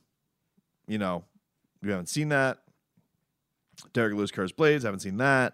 [0.88, 1.23] you know,
[1.84, 2.60] you haven't seen that.
[3.93, 5.53] Derrick Lewis, Curtis Blaydes, haven't seen that.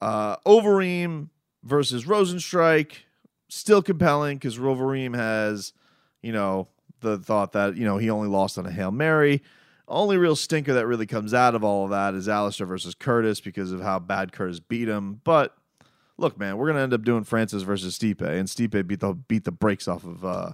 [0.00, 1.30] Uh, Overeem
[1.62, 2.92] versus Rozenstruik,
[3.48, 5.72] still compelling because Overeem has,
[6.20, 6.68] you know,
[7.00, 9.42] the thought that you know he only lost on a hail mary.
[9.86, 13.40] Only real stinker that really comes out of all of that is Alistair versus Curtis
[13.40, 15.22] because of how bad Curtis beat him.
[15.24, 15.56] But
[16.18, 19.44] look, man, we're gonna end up doing Francis versus Stipe, and Stipe beat the beat
[19.44, 20.52] the brakes off of uh,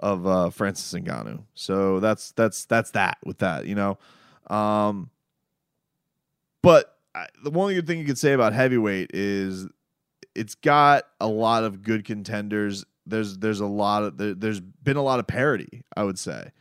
[0.00, 1.42] of uh, Francis Ngannou.
[1.54, 3.98] So that's that's that's that with that, you know.
[4.48, 5.10] Um,
[6.62, 9.68] but I, the one good thing you could say about heavyweight is
[10.34, 14.96] it's got a lot of good contenders there's there's a lot of there, has been
[14.96, 16.52] a lot of parity, I would say.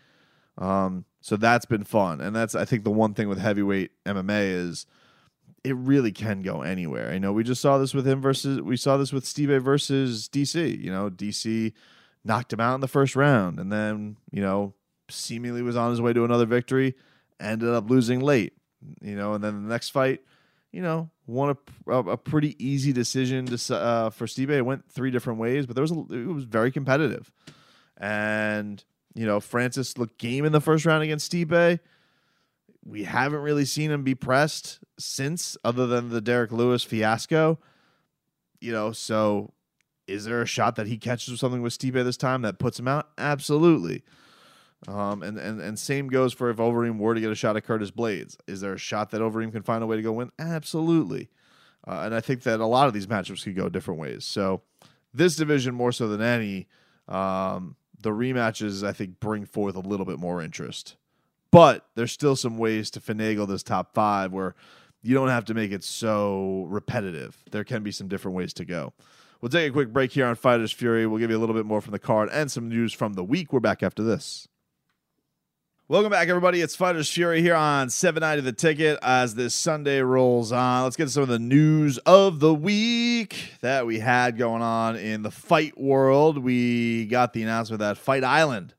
[0.57, 4.51] Um, so that's been fun, and that's I think the one thing with heavyweight MMA
[4.51, 4.85] is
[5.63, 7.09] it really can go anywhere.
[7.11, 10.29] I know we just saw this with him versus we saw this with Stipe versus
[10.31, 10.81] DC.
[10.81, 11.73] You know, DC
[12.25, 14.73] knocked him out in the first round, and then you know
[15.09, 16.95] seemingly was on his way to another victory,
[17.39, 18.53] ended up losing late.
[19.01, 20.21] You know, and then the next fight
[20.73, 21.55] you know, won
[21.87, 24.49] a, a, pretty easy decision to uh, for Stipe.
[24.49, 27.31] It went three different ways, but there was a, it was very competitive,
[27.95, 28.83] and
[29.13, 31.79] you know, Francis looked game in the first round against Stipe.
[32.83, 37.59] We haven't really seen him be pressed since, other than the Derrick Lewis fiasco.
[38.59, 39.53] You know, so
[40.07, 42.87] is there a shot that he catches something with Stipe this time that puts him
[42.87, 43.09] out?
[43.17, 44.03] Absolutely.
[44.87, 47.63] Um, and, and and same goes for if Overeem were to get a shot at
[47.63, 48.35] Curtis Blaydes.
[48.47, 50.31] Is there a shot that Overeem can find a way to go win?
[50.37, 51.29] Absolutely.
[51.87, 54.25] Uh, and I think that a lot of these matchups could go different ways.
[54.25, 54.61] So
[55.13, 56.67] this division more so than any,
[57.07, 60.95] um, the rematches I think bring forth a little bit more interest.
[61.51, 64.55] But there's still some ways to finagle this top five where
[65.01, 67.43] you don't have to make it so repetitive.
[67.51, 68.93] There can be some different ways to go.
[69.39, 71.05] We'll take a quick break here on Fighters Fury.
[71.05, 73.23] We'll give you a little bit more from the card and some news from the
[73.25, 73.51] week.
[73.51, 74.47] We're back after this.
[75.93, 76.59] Welcome back, everybody.
[76.59, 80.85] It's Fighters Fury here on 790 The Ticket as this Sunday rolls on.
[80.85, 85.21] Let's get some of the news of the week that we had going on in
[85.21, 86.39] the fight world.
[86.39, 88.73] We got the announcement that Fight Island,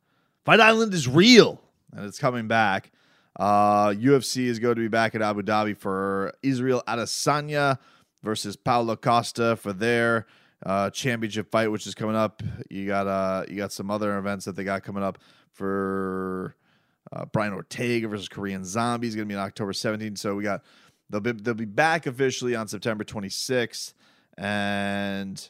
[0.44, 1.60] Fight Island is real
[1.92, 2.90] and it's coming back.
[3.38, 7.78] Uh, UFC is going to be back at Abu Dhabi for Israel Adesanya
[8.24, 10.26] versus Paulo Costa for their
[10.66, 12.42] uh, championship fight, which is coming up.
[12.68, 15.18] You got uh, you got some other events that they got coming up
[15.52, 16.56] for
[17.14, 20.18] uh, Brian Ortega versus Korean Zombie is going to be on October 17th.
[20.18, 20.62] So we got
[21.08, 23.94] they'll be they'll be back officially on September 26th,
[24.36, 25.48] and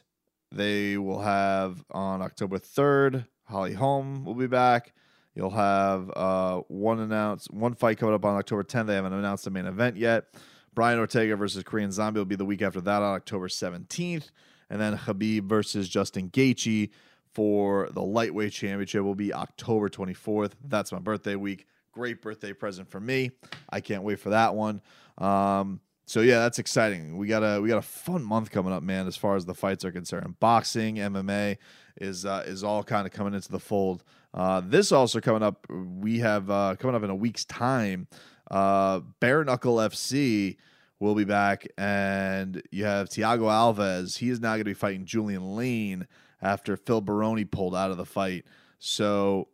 [0.51, 3.25] they will have on October 3rd.
[3.45, 4.93] Holly Holm will be back.
[5.33, 8.87] You'll have uh, one announced one fight coming up on October 10th.
[8.87, 10.25] They haven't announced the main event yet.
[10.73, 14.29] Brian Ortega versus Korean Zombie will be the week after that on October 17th,
[14.69, 16.89] and then Khabib versus Justin Gaethje
[17.35, 20.53] for the lightweight championship will be October 24th.
[20.63, 21.67] That's my birthday week.
[21.91, 23.31] Great birthday present for me.
[23.69, 24.81] I can't wait for that one.
[25.17, 27.17] Um, so yeah, that's exciting.
[27.17, 29.05] We got a we got a fun month coming up, man.
[29.05, 31.57] As far as the fights are concerned, boxing, MMA
[31.99, 34.03] is uh, is all kind of coming into the fold.
[34.33, 35.65] Uh, this also coming up.
[35.69, 38.07] We have uh, coming up in a week's time.
[38.49, 40.57] Uh, Bare Knuckle FC
[40.99, 44.17] will be back, and you have Thiago Alves.
[44.17, 46.07] He is now going to be fighting Julian Lane
[46.41, 48.45] after Phil Baroni pulled out of the fight.
[48.79, 49.47] So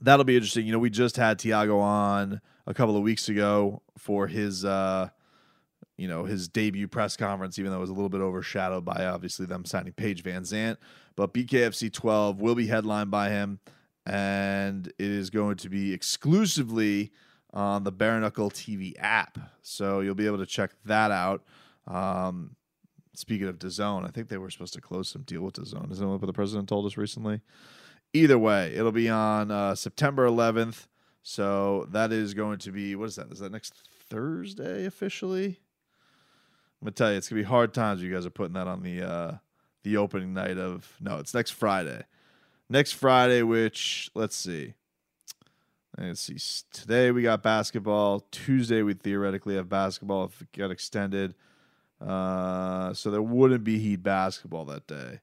[0.00, 0.66] that'll be interesting.
[0.66, 5.08] You know, we just had Thiago on a couple of weeks ago for his uh
[5.96, 9.06] you know, his debut press conference, even though it was a little bit overshadowed by
[9.06, 10.76] obviously them signing Paige VanZant.
[11.16, 13.60] But BKFC 12 will be headlined by him,
[14.04, 17.12] and it is going to be exclusively
[17.52, 19.38] on the Bare Knuckle TV app.
[19.62, 21.44] So you'll be able to check that out.
[21.86, 22.56] Um,
[23.18, 25.90] Speaking of DAZN, I think they were supposed to close some deal with DAZN.
[25.90, 27.40] Isn't that what the president told us recently?
[28.12, 30.86] Either way, it'll be on uh, September 11th.
[31.22, 33.32] So that is going to be what is that?
[33.32, 33.74] Is that next
[34.08, 35.60] Thursday officially?
[36.80, 38.02] I'm gonna tell you, it's gonna be hard times.
[38.02, 39.32] You guys are putting that on the uh,
[39.82, 42.04] the opening night of no, it's next Friday.
[42.68, 44.74] Next Friday, which let's see.
[45.98, 46.36] Let's see.
[46.72, 48.20] Today we got basketball.
[48.30, 51.34] Tuesday we theoretically have basketball if it got extended.
[52.00, 52.04] Uh,
[52.92, 55.20] so there wouldn't be Heat basketball that day.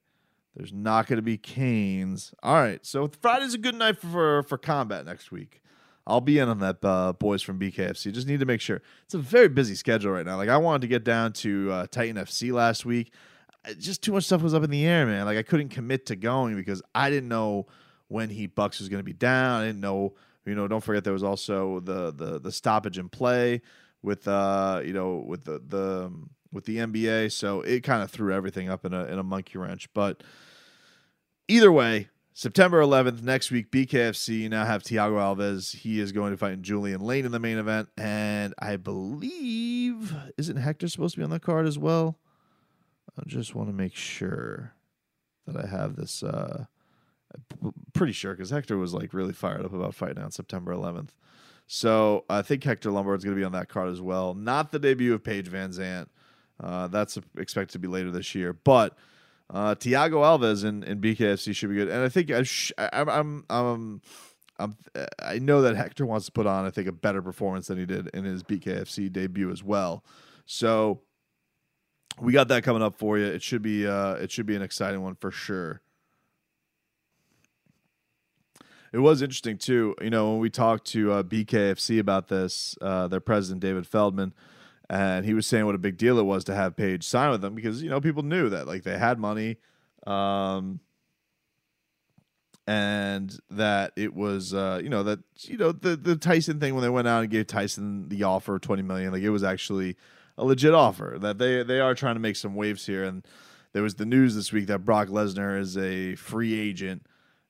[0.55, 2.33] There's not going to be Canes.
[2.43, 5.61] All right, so Friday's a good night for for combat next week.
[6.05, 8.11] I'll be in on that, uh, boys from BKFC.
[8.11, 10.35] Just need to make sure it's a very busy schedule right now.
[10.35, 13.13] Like I wanted to get down to uh, Titan FC last week.
[13.79, 15.25] Just too much stuff was up in the air, man.
[15.25, 17.67] Like I couldn't commit to going because I didn't know
[18.09, 19.61] when Heat Bucks was going to be down.
[19.61, 20.67] I didn't know, you know.
[20.67, 23.61] Don't forget there was also the the the stoppage in play
[24.01, 28.11] with uh you know with the the um, with the NBA, so it kind of
[28.11, 29.89] threw everything up in a in a monkey wrench.
[29.93, 30.23] But
[31.47, 35.75] either way, September 11th next week, BKFC you now have Thiago Alves.
[35.77, 40.57] He is going to fight Julian Lane in the main event, and I believe isn't
[40.57, 42.17] Hector supposed to be on the card as well?
[43.17, 44.73] I just want to make sure
[45.45, 46.23] that I have this.
[46.23, 46.65] Uh,
[47.93, 51.09] pretty sure because Hector was like really fired up about fighting on September 11th.
[51.67, 54.33] So I think Hector Lombard's going to be on that card as well.
[54.33, 56.07] Not the debut of Paige Van VanZant.
[56.63, 58.53] Uh, that's expected to be later this year.
[58.53, 58.97] But
[59.49, 61.89] uh, Thiago Alves in, BKFC should be good.
[61.89, 64.01] And I think I sh- I, I'm, I'm,
[64.57, 64.75] I'm,
[65.19, 67.85] I know that Hector wants to put on, I think, a better performance than he
[67.85, 70.03] did in his BKFC debut as well.
[70.45, 71.01] So
[72.19, 73.25] we got that coming up for you.
[73.25, 75.81] It should be uh, it should be an exciting one for sure.
[78.91, 83.07] It was interesting too, you know, when we talked to uh, BKFC about this, uh,
[83.07, 84.35] their president David Feldman,
[84.89, 87.41] and he was saying what a big deal it was to have Paige sign with
[87.41, 89.57] them because you know people knew that like they had money,
[90.05, 90.79] um,
[92.67, 96.83] and that it was uh, you know that you know the the Tyson thing when
[96.83, 99.95] they went out and gave Tyson the offer of twenty million, like it was actually
[100.37, 103.25] a legit offer that they they are trying to make some waves here, and
[103.73, 107.05] there was the news this week that Brock Lesnar is a free agent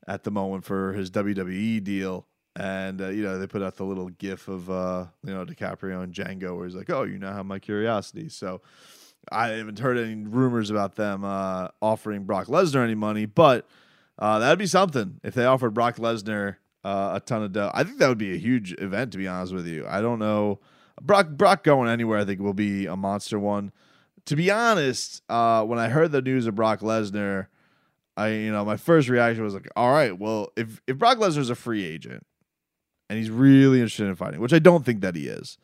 [0.08, 3.84] at the moment for his WWE deal and uh, you know they put out the
[3.84, 7.34] little gif of uh, you know DiCaprio and Django, where he's like, "Oh, you now
[7.34, 8.62] have my curiosity." So
[9.32, 13.68] I haven't heard any rumors about them uh, offering Brock Lesnar any money, but
[14.20, 17.72] uh, that'd be something if they offered Brock Lesnar uh, a ton of dough.
[17.74, 19.86] I think that would be a huge event, to be honest with you.
[19.88, 20.60] I don't know.
[21.02, 23.72] Brock Brock going anywhere, I think will be a monster one.
[24.26, 27.48] To be honest, uh, when I heard the news of Brock Lesnar,
[28.16, 31.50] I you know my first reaction was like, all right, well if if Brock Lesnar's
[31.50, 32.26] a free agent
[33.14, 35.60] and he's really interested in fighting, which I don't think that he is,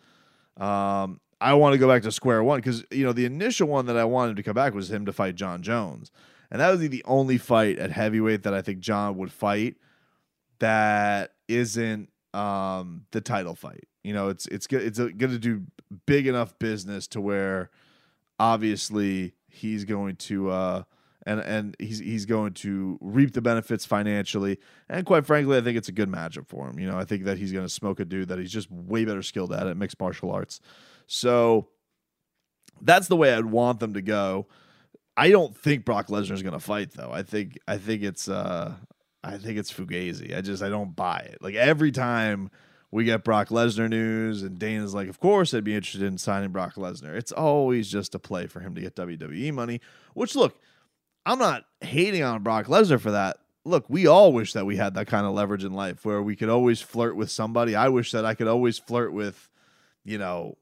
[0.57, 3.87] um, I want to go back to square one because you know the initial one
[3.87, 6.11] that I wanted to come back was him to fight Jon Jones,
[6.51, 9.77] and that would be the only fight at heavyweight that I think Jon would fight
[10.59, 13.87] that isn't um, the title fight.
[14.03, 15.63] You know, it's it's it's going to do
[16.05, 17.71] big enough business to where
[18.39, 20.83] obviously he's going to uh,
[21.29, 24.57] and and he's he's going to reap the benefits financially.
[24.89, 26.79] And quite frankly, I think it's a good matchup for him.
[26.79, 29.05] You know, I think that he's going to smoke a dude that he's just way
[29.05, 30.59] better skilled at it, mixed martial arts.
[31.05, 31.67] So
[32.81, 34.47] that's the way I'd want them to go.
[35.15, 37.11] I don't think Brock Lesnar is going to fight though.
[37.11, 38.73] I think I think it's uh
[39.23, 40.35] I think it's Fugazi.
[40.35, 41.37] I just I don't buy it.
[41.41, 42.49] Like every time
[42.89, 46.49] we get Brock Lesnar news and Dana's like, of course I'd be interested in signing
[46.49, 47.15] Brock Lesnar.
[47.15, 49.79] It's always just a play for him to get WWE money.
[50.15, 50.59] Which look,
[51.25, 53.37] I'm not hating on Brock Lesnar for that.
[53.65, 56.35] Look, we all wish that we had that kind of leverage in life where we
[56.35, 57.75] could always flirt with somebody.
[57.75, 59.49] I wish that I could always flirt with,
[60.03, 60.57] you know,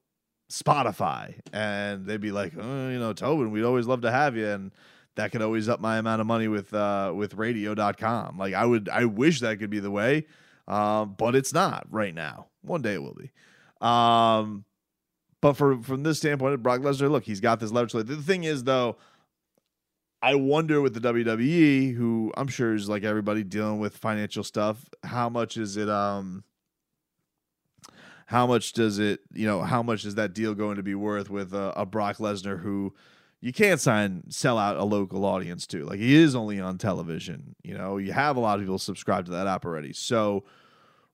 [0.51, 4.47] Spotify and they'd be like, oh, you know, Tobin, we'd always love to have you.
[4.47, 4.72] And
[5.16, 8.38] that could always up my amount of money with uh with radio.com.
[8.38, 10.26] Like I would I wish that could be the way.
[10.68, 12.47] Um, but it's not right now.
[12.62, 13.32] One day it will be.
[13.86, 14.66] Um,
[15.41, 18.08] but for from this standpoint, Brock Lesnar, look, he's got this leverage.
[18.08, 18.97] The thing is, though,
[20.22, 24.84] I wonder with the WWE, who I'm sure is like everybody dealing with financial stuff,
[25.03, 26.43] how much is it um
[28.28, 31.30] how much does it, you know, how much is that deal going to be worth
[31.30, 32.93] with a, a Brock Lesnar who
[33.39, 35.86] you can't sign sell out a local audience to.
[35.86, 37.55] Like he is only on television.
[37.63, 39.93] You know, you have a lot of people subscribe to that app already.
[39.93, 40.43] So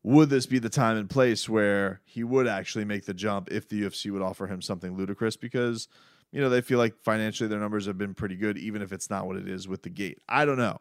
[0.02, 3.68] would this be the time and place where he would actually make the jump if
[3.68, 5.88] the UFC would offer him something ludicrous because
[6.34, 9.10] you know they feel like financially their numbers have been pretty good even if it's
[9.10, 10.20] not what it is with the gate.
[10.28, 10.80] I don't know.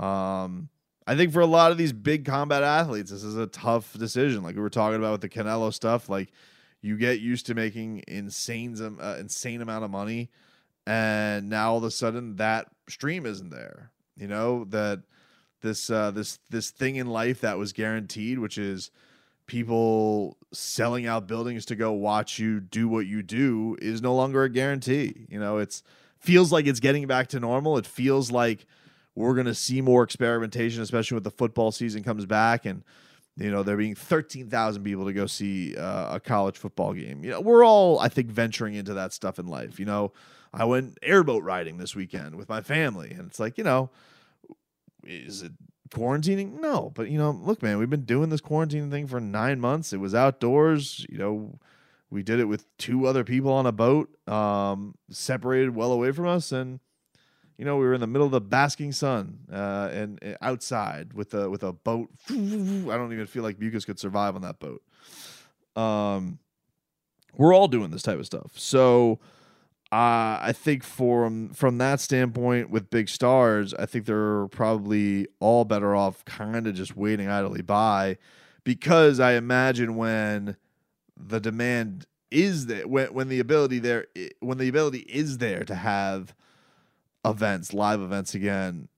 [0.00, 0.68] Um,
[1.06, 4.42] I think for a lot of these big combat athletes, this is a tough decision.
[4.42, 6.32] Like we were talking about with the Canelo stuff, like
[6.82, 10.30] you get used to making insane, uh, insane amount of money,
[10.86, 13.92] and now all of a sudden that stream isn't there.
[14.16, 15.02] You know that
[15.62, 18.90] this uh, this this thing in life that was guaranteed, which is
[19.50, 24.44] people selling out buildings to go watch you do what you do, is no longer
[24.44, 25.26] a guarantee.
[25.28, 25.82] You know, it's
[26.20, 27.76] feels like it's getting back to normal.
[27.76, 28.64] It feels like
[29.16, 32.84] we're going to see more experimentation, especially with the football season comes back and
[33.36, 37.24] you know there being 13,000 people to go see uh, a college football game.
[37.24, 39.80] You know, we're all I think venturing into that stuff in life.
[39.80, 40.12] You know,
[40.54, 43.90] I went airboat riding this weekend with my family and it's like, you know,
[45.04, 45.52] is it
[45.90, 46.60] quarantining?
[46.60, 49.92] No, but you know, look man, we've been doing this quarantine thing for 9 months.
[49.92, 51.58] It was outdoors, you know,
[52.10, 56.26] we did it with two other people on a boat, um, separated well away from
[56.26, 56.80] us and
[57.60, 61.12] you know, we were in the middle of the basking sun uh, and, and, outside
[61.12, 62.08] with a with a boat.
[62.30, 64.82] I don't even feel like mucus could survive on that boat.
[65.76, 66.38] Um,
[67.36, 69.20] we're all doing this type of stuff, so
[69.92, 75.64] uh, I think from from that standpoint, with big stars, I think they're probably all
[75.64, 78.18] better off kind of just waiting idly by,
[78.62, 80.56] because I imagine when
[81.16, 84.06] the demand is there, when when the ability there,
[84.38, 86.36] when the ability is there to have
[87.24, 88.88] events, live events again,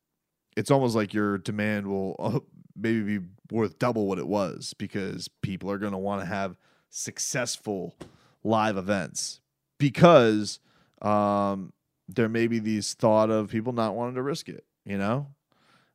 [0.59, 2.40] it's almost like your demand will uh,
[2.76, 6.59] maybe be worth double what it was because people are going to want to have
[6.90, 7.97] successful
[8.45, 9.40] live events
[9.78, 10.61] because
[11.03, 11.72] um,
[12.09, 14.64] there may be these thought of people not wanting to risk it.
[14.84, 15.28] You know,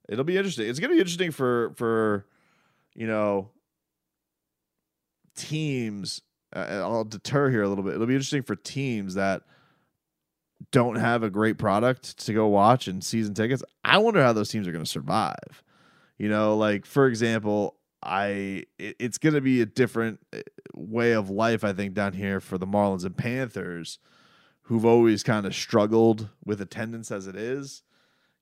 [0.07, 0.69] it'll be interesting.
[0.69, 2.25] It's going to be interesting for for
[2.95, 3.49] you know
[5.35, 6.21] teams.
[6.55, 7.95] Uh, I'll deter here a little bit.
[7.95, 9.43] It'll be interesting for teams that
[10.71, 14.49] don't have a great product to go watch and season tickets, I wonder how those
[14.49, 15.63] teams are going to survive.
[16.17, 20.39] You know, like for example, I it, it's going to be a different uh,
[20.73, 23.99] way of life I think down here for the Marlins and Panthers
[24.67, 27.83] who've always kind of struggled with attendance as it is.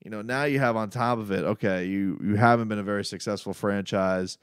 [0.04, 2.84] You know, now you have on top of it, okay, you you haven't been a
[2.84, 4.38] very successful franchise,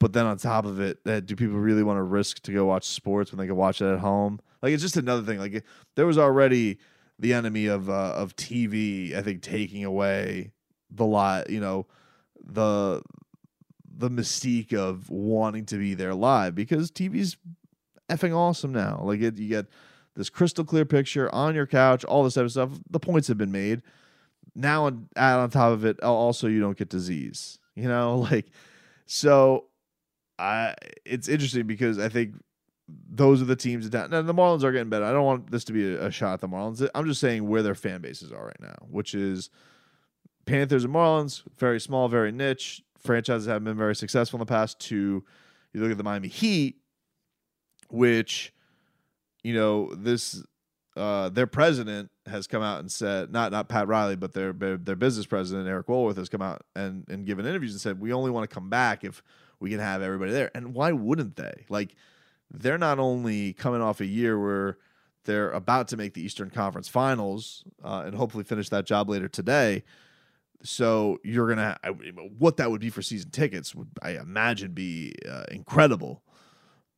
[0.00, 2.64] but then on top of it, that do people really want to risk to go
[2.66, 4.40] watch sports when they can watch it at home?
[4.62, 5.38] Like it's just another thing.
[5.38, 5.64] Like
[5.94, 6.78] there was already
[7.18, 9.14] the enemy of uh, of TV.
[9.14, 10.52] I think taking away
[10.90, 11.50] the lot.
[11.50, 11.86] You know
[12.44, 13.02] the
[13.96, 17.36] the mystique of wanting to be there live because TV's
[18.08, 19.00] effing awesome now.
[19.04, 19.66] Like it, you get
[20.16, 22.70] this crystal clear picture on your couch, all this type of stuff.
[22.90, 23.82] The points have been made.
[24.54, 24.86] Now,
[25.16, 27.58] add on top of it, also you don't get disease.
[27.74, 28.46] You know, like
[29.06, 29.66] So
[30.38, 32.34] I it's interesting because I think
[33.08, 35.04] those are the teams that now the Marlins are getting better.
[35.04, 36.86] I don't want this to be a, a shot at the Marlins.
[36.94, 39.50] I'm just saying where their fan bases are right now, which is
[40.46, 42.82] Panthers and Marlins, very small, very niche.
[42.98, 44.80] Franchises have been very successful in the past.
[44.80, 45.24] To
[45.72, 46.76] you look at the Miami Heat,
[47.88, 48.52] which
[49.42, 50.42] you know this
[50.96, 54.76] uh, their president has come out and said not not Pat Riley, but their their,
[54.76, 58.30] business president Eric Woolworth has come out and and given interviews and said we only
[58.30, 59.22] want to come back if
[59.60, 60.50] we can have everybody there.
[60.54, 61.64] And why wouldn't they?
[61.68, 61.94] Like
[62.50, 64.78] they're not only coming off a year where
[65.24, 69.28] they're about to make the Eastern Conference Finals uh, and hopefully finish that job later
[69.28, 69.84] today.
[70.62, 71.78] So you're gonna
[72.36, 76.22] what that would be for season tickets would I imagine be uh, incredible,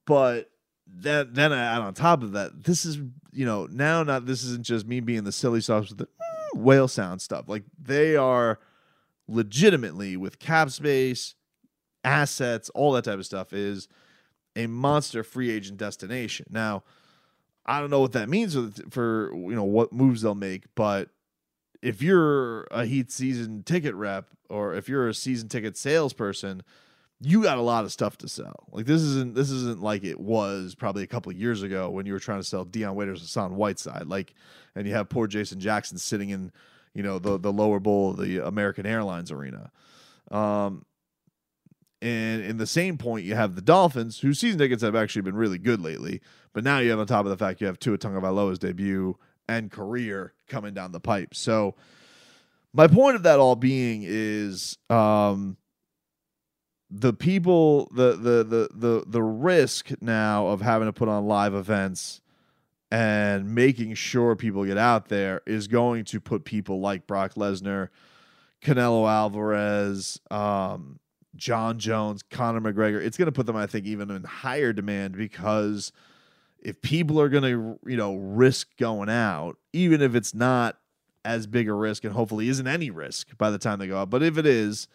[0.06, 0.50] but
[0.86, 2.98] then then add on top of that, this is
[3.32, 6.60] you know now not this isn't just me being the silly sauce with the mm,
[6.60, 7.48] whale sound stuff.
[7.48, 8.58] Like they are
[9.28, 11.34] legitimately with cap space,
[12.04, 13.88] assets, all that type of stuff is
[14.56, 16.46] a monster free agent destination.
[16.50, 16.82] Now,
[17.64, 18.56] I don't know what that means
[18.90, 21.10] for you know what moves they'll make, but
[21.80, 26.62] if you're a Heat season ticket rep or if you're a season ticket salesperson,
[27.24, 28.66] you got a lot of stuff to sell.
[28.72, 32.12] Like this isn't this isn't like it was probably a couple years ago when you
[32.12, 34.06] were trying to sell Dion Waiters and Hassan Whiteside.
[34.06, 34.34] Like,
[34.74, 36.50] and you have poor Jason Jackson sitting in
[36.94, 39.70] you know the the lower bowl of the American Airlines arena.
[40.30, 40.84] Um,
[42.00, 45.36] and in the same point, you have the Dolphins, whose season tickets have actually been
[45.36, 46.20] really good lately.
[46.52, 49.16] But now you have on top of the fact you have Tua Tagovailoa's debut
[49.48, 51.34] and career coming down the pipe.
[51.34, 51.76] So
[52.72, 55.56] my point of that all being is um,
[56.94, 61.54] the people the, the the the the risk now of having to put on live
[61.54, 62.20] events
[62.90, 67.88] and making sure people get out there is going to put people like Brock Lesnar,
[68.60, 71.00] Canelo Alvarez, um,
[71.34, 73.02] Jon Jones, Conor McGregor.
[73.02, 75.90] It's going to put them, I think, even in higher demand because
[76.60, 80.76] if people are going to, you know, risk going out, even if it's not
[81.24, 84.10] as big a risk and hopefully isn't any risk by the time they go out,
[84.10, 84.86] but if it is,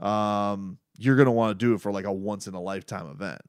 [0.00, 3.08] um, you're going to want to do it for like a once in a lifetime
[3.10, 3.40] event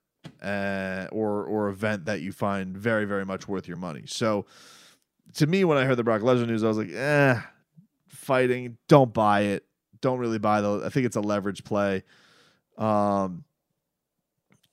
[0.42, 4.04] uh, or or event that you find very very much worth your money.
[4.06, 4.46] So
[5.36, 7.40] to me, when I heard the Brock Lesnar news, I was like, eh,
[8.08, 9.68] fighting, don't buy it
[10.02, 10.84] don't really buy the.
[10.86, 12.04] I think it's a leverage play.
[12.78, 13.44] Um,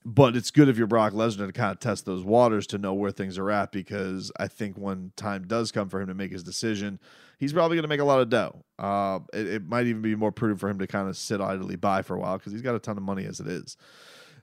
[0.05, 2.93] but it's good if you're Brock Lesnar to kind of test those waters to know
[2.93, 6.31] where things are at because I think when time does come for him to make
[6.31, 6.99] his decision,
[7.39, 8.63] he's probably going to make a lot of dough.
[8.77, 11.75] Uh, it, it, might even be more prudent for him to kind of sit idly
[11.75, 13.77] by for a while because he's got a ton of money as it is.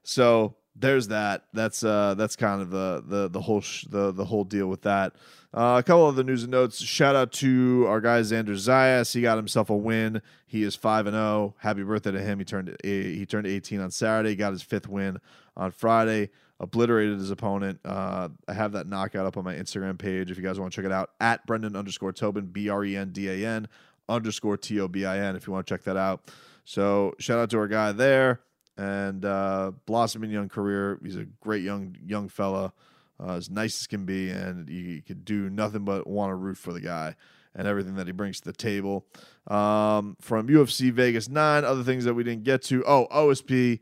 [0.02, 1.44] So there's that.
[1.52, 4.82] That's uh, that's kind of the the the whole sh- the the whole deal with
[4.82, 5.14] that.
[5.54, 6.82] Uh, a couple of the news and notes.
[6.82, 9.12] Shout out to our guy Xander Zayas.
[9.12, 10.22] He got himself a win.
[10.46, 11.22] He is five and zero.
[11.24, 11.54] Oh.
[11.58, 12.38] Happy birthday to him.
[12.38, 14.30] He turned he turned 18 on Saturday.
[14.30, 15.18] He Got his fifth win
[15.56, 16.30] on Friday.
[16.60, 17.80] Obliterated his opponent.
[17.84, 20.76] Uh, I have that knockout up on my Instagram page if you guys want to
[20.76, 21.10] check it out.
[21.20, 23.66] At Brendan underscore Tobin B R E N D A N
[24.08, 26.30] underscore T O B I N if you want to check that out.
[26.64, 28.42] So shout out to our guy there
[28.76, 31.00] and uh, blossoming young career.
[31.02, 32.72] He's a great young young fella
[33.20, 36.56] uh, as nice as can be, and you could do nothing but want to root
[36.56, 37.16] for the guy
[37.54, 39.06] and everything that he brings to the table.
[39.46, 42.82] Um, from UFC Vegas 9, other things that we didn't get to.
[42.86, 43.80] Oh, OSP,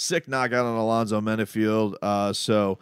[0.00, 1.94] sick knockout on Alonzo Menifield.
[2.00, 2.78] Uh, so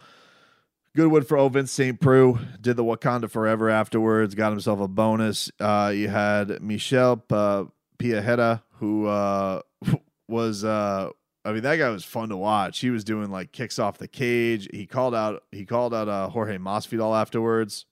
[0.95, 1.99] good win for Ovince St.
[1.99, 2.39] Preux.
[2.59, 5.51] Did the Wakanda Forever afterwards, got himself a bonus.
[5.59, 7.65] Uh, you had Michel uh,
[7.97, 9.61] Pereira, who uh,
[10.27, 11.09] was uh,
[11.45, 12.79] I mean, that guy was fun to watch.
[12.79, 14.67] He was doing like kicks off the cage.
[14.71, 17.85] He called out he called out uh, Jorge Masvidal afterwards,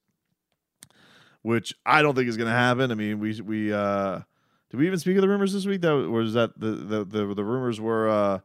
[1.42, 2.92] which I don't think is going to happen.
[2.92, 4.22] I mean, we we uh,
[4.70, 5.82] did we even speak of the rumors this week?
[5.82, 8.40] That was that the the the, the rumors were uh,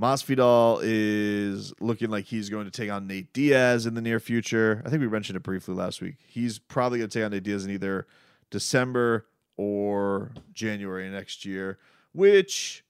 [0.00, 4.82] Masvidal is looking like he's going to take on Nate Diaz in the near future.
[4.86, 6.16] I think we mentioned it briefly last week.
[6.26, 8.06] He's probably going to take on Nate Diaz in either
[8.50, 9.26] December
[9.56, 11.78] or January next year,
[12.12, 12.82] which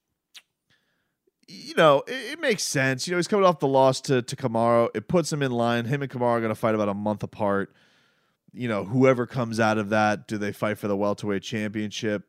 [1.49, 3.09] you know, it, it, makes sense.
[3.09, 4.89] You know, he's coming off the loss to to Kamaru.
[4.95, 5.87] It puts him in line.
[5.87, 7.75] Him and Kamaru are going to fight about a month apart.
[8.53, 12.23] You know, whoever comes out of that, do they fight for the welterweight championship?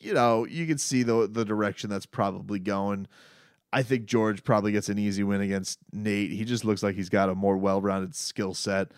[0.00, 3.06] You know, you can see the the direction that's probably going.
[3.74, 6.30] I think George probably gets an easy win against Nate.
[6.30, 8.92] He just looks like he's got a more well-rounded skill set.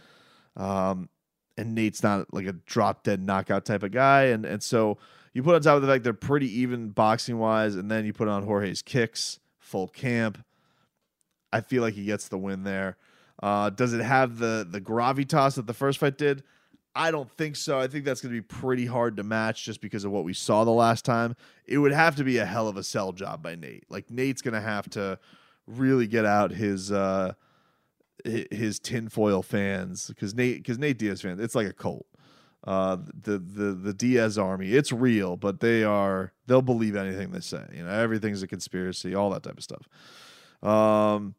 [0.55, 1.09] Um,
[1.57, 4.25] and Nate's not like a drop dead knockout type of guy.
[4.25, 4.99] And and so
[5.33, 8.13] you put on top of the fact they're pretty even boxing wise, and then you
[8.13, 10.45] put on Jorge's kicks, full camp.
[11.53, 12.99] I feel like he gets the win there.
[13.43, 16.43] Uh, does it have the the gravitas that the first fight did?
[16.97, 17.79] I don't think so.
[17.79, 20.33] I think that's going to be pretty hard to match just because of what we
[20.33, 21.37] saw the last time.
[21.67, 23.85] It would have to be a hell of a sell job by Nate.
[23.91, 25.19] Like Nate's going to have to
[25.67, 27.33] really get out his uh
[28.25, 32.07] his tinfoil fans because Nate because Nate Diaz fans, it's like a cult.
[32.65, 37.41] Uh, the the the Diaz army, it's real, but they are they'll believe anything they
[37.41, 37.65] say.
[37.73, 39.89] You know, everything's a conspiracy, all that type of stuff.
[40.63, 41.35] Um,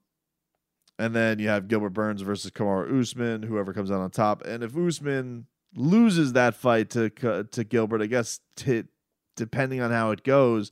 [0.99, 4.45] and then you have Gilbert Burns versus Kamaru Usman, whoever comes out on top.
[4.45, 5.45] And if Usman
[5.75, 8.85] loses that fight to to Gilbert, I guess t-
[9.35, 10.71] depending on how it goes,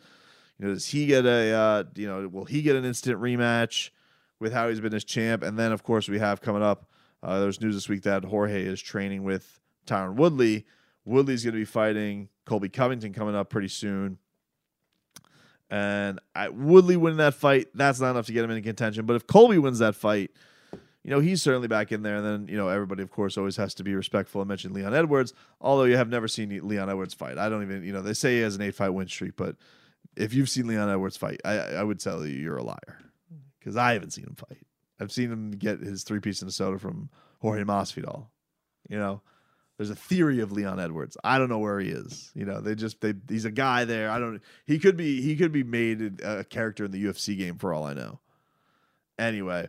[0.57, 3.91] you know, does he get a uh, you know will he get an instant rematch
[4.39, 5.43] with how he's been as champ?
[5.43, 6.89] And then of course we have coming up.
[7.23, 10.65] Uh, there's news this week that Jorge is training with Tyron Woodley.
[11.05, 14.19] Woodley's going to be fighting Colby Covington coming up pretty soon.
[15.75, 19.05] And I, Woodley winning that fight, that's not enough to get him in contention.
[19.05, 20.31] But if Colby wins that fight,
[21.03, 22.15] you know, he's certainly back in there.
[22.15, 24.39] And then, you know, everybody, of course, always has to be respectful.
[24.39, 27.37] I mentioned Leon Edwards, although you have never seen Leon Edwards fight.
[27.37, 29.57] I don't even, you know, they say he has an eight fight win streak, but
[30.15, 32.97] if you've seen Leon Edwards fight, I, I would tell you you're a liar
[33.59, 34.65] because I haven't seen him fight.
[34.97, 37.09] I've seen him get his three piece in soda from
[37.41, 38.27] Jorge Masvidal.
[38.87, 39.21] You know,
[39.77, 41.17] there's a theory of Leon Edwards.
[41.23, 42.31] I don't know where he is.
[42.33, 44.09] You know, they just they he's a guy there.
[44.09, 44.41] I don't.
[44.65, 47.83] He could be he could be made a character in the UFC game for all
[47.83, 48.19] I know.
[49.19, 49.67] Anyway,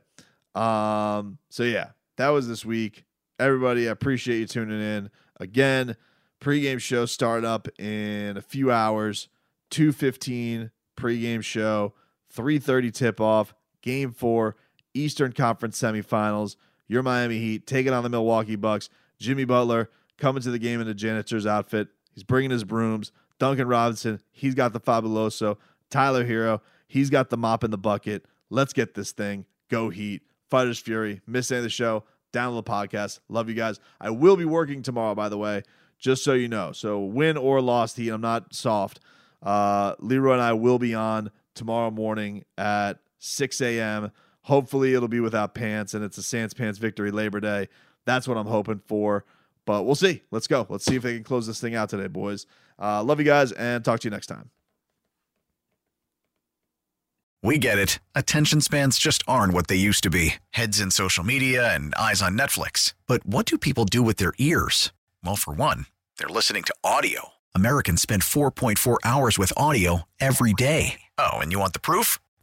[0.55, 3.05] um, so yeah, that was this week.
[3.39, 5.97] Everybody, I appreciate you tuning in again.
[6.41, 9.29] Pregame show start up in a few hours.
[9.71, 11.95] Two fifteen pregame show.
[12.31, 13.55] Three thirty tip off.
[13.83, 14.57] Game four
[14.95, 16.57] Eastern Conference semifinals.
[16.89, 18.89] Your Miami Heat taking on the Milwaukee Bucks.
[19.19, 21.89] Jimmy Butler coming to the game in a janitor's outfit.
[22.12, 23.12] He's bringing his brooms.
[23.39, 25.59] Duncan Robinson, he's got the fabuloso.
[25.91, 28.25] Tyler Herro, he's got the mop in the bucket.
[28.49, 29.45] Let's get this thing.
[29.69, 30.23] Go Heat.
[30.49, 31.21] Fighters Fury.
[31.27, 32.05] Miss any of the show.
[32.33, 33.21] Download the podcast.
[33.29, 33.81] Love you guys.
[34.01, 35.62] I will be working tomorrow, by the way,
[35.99, 36.73] just so you know.
[36.73, 39.01] So win or lost Heat, I'm not soft.
[39.43, 44.12] Uh, Leroy and I will be on tomorrow morning at 6 a.m.
[44.43, 47.69] Hopefully, it'll be without pants and it's a Sans Pants Victory Labor Day.
[48.07, 49.25] That's what I'm hoping for.
[49.67, 50.23] But we'll see.
[50.31, 50.67] Let's go.
[50.69, 52.47] Let's see if they can close this thing out today, boys.
[52.79, 54.51] Uh, love you guys and talk to you next time.
[57.43, 58.01] We get it.
[58.15, 62.23] Attention spans just aren't what they used to be heads in social media and eyes
[62.23, 62.95] on Netflix.
[63.07, 64.93] But what do people do with their ears?
[65.25, 65.87] Well, for one,
[66.19, 67.35] they're listening to audio.
[67.55, 71.03] Americans spend 4.4 hours with audio every day.
[71.19, 72.19] Oh, and you want the proof?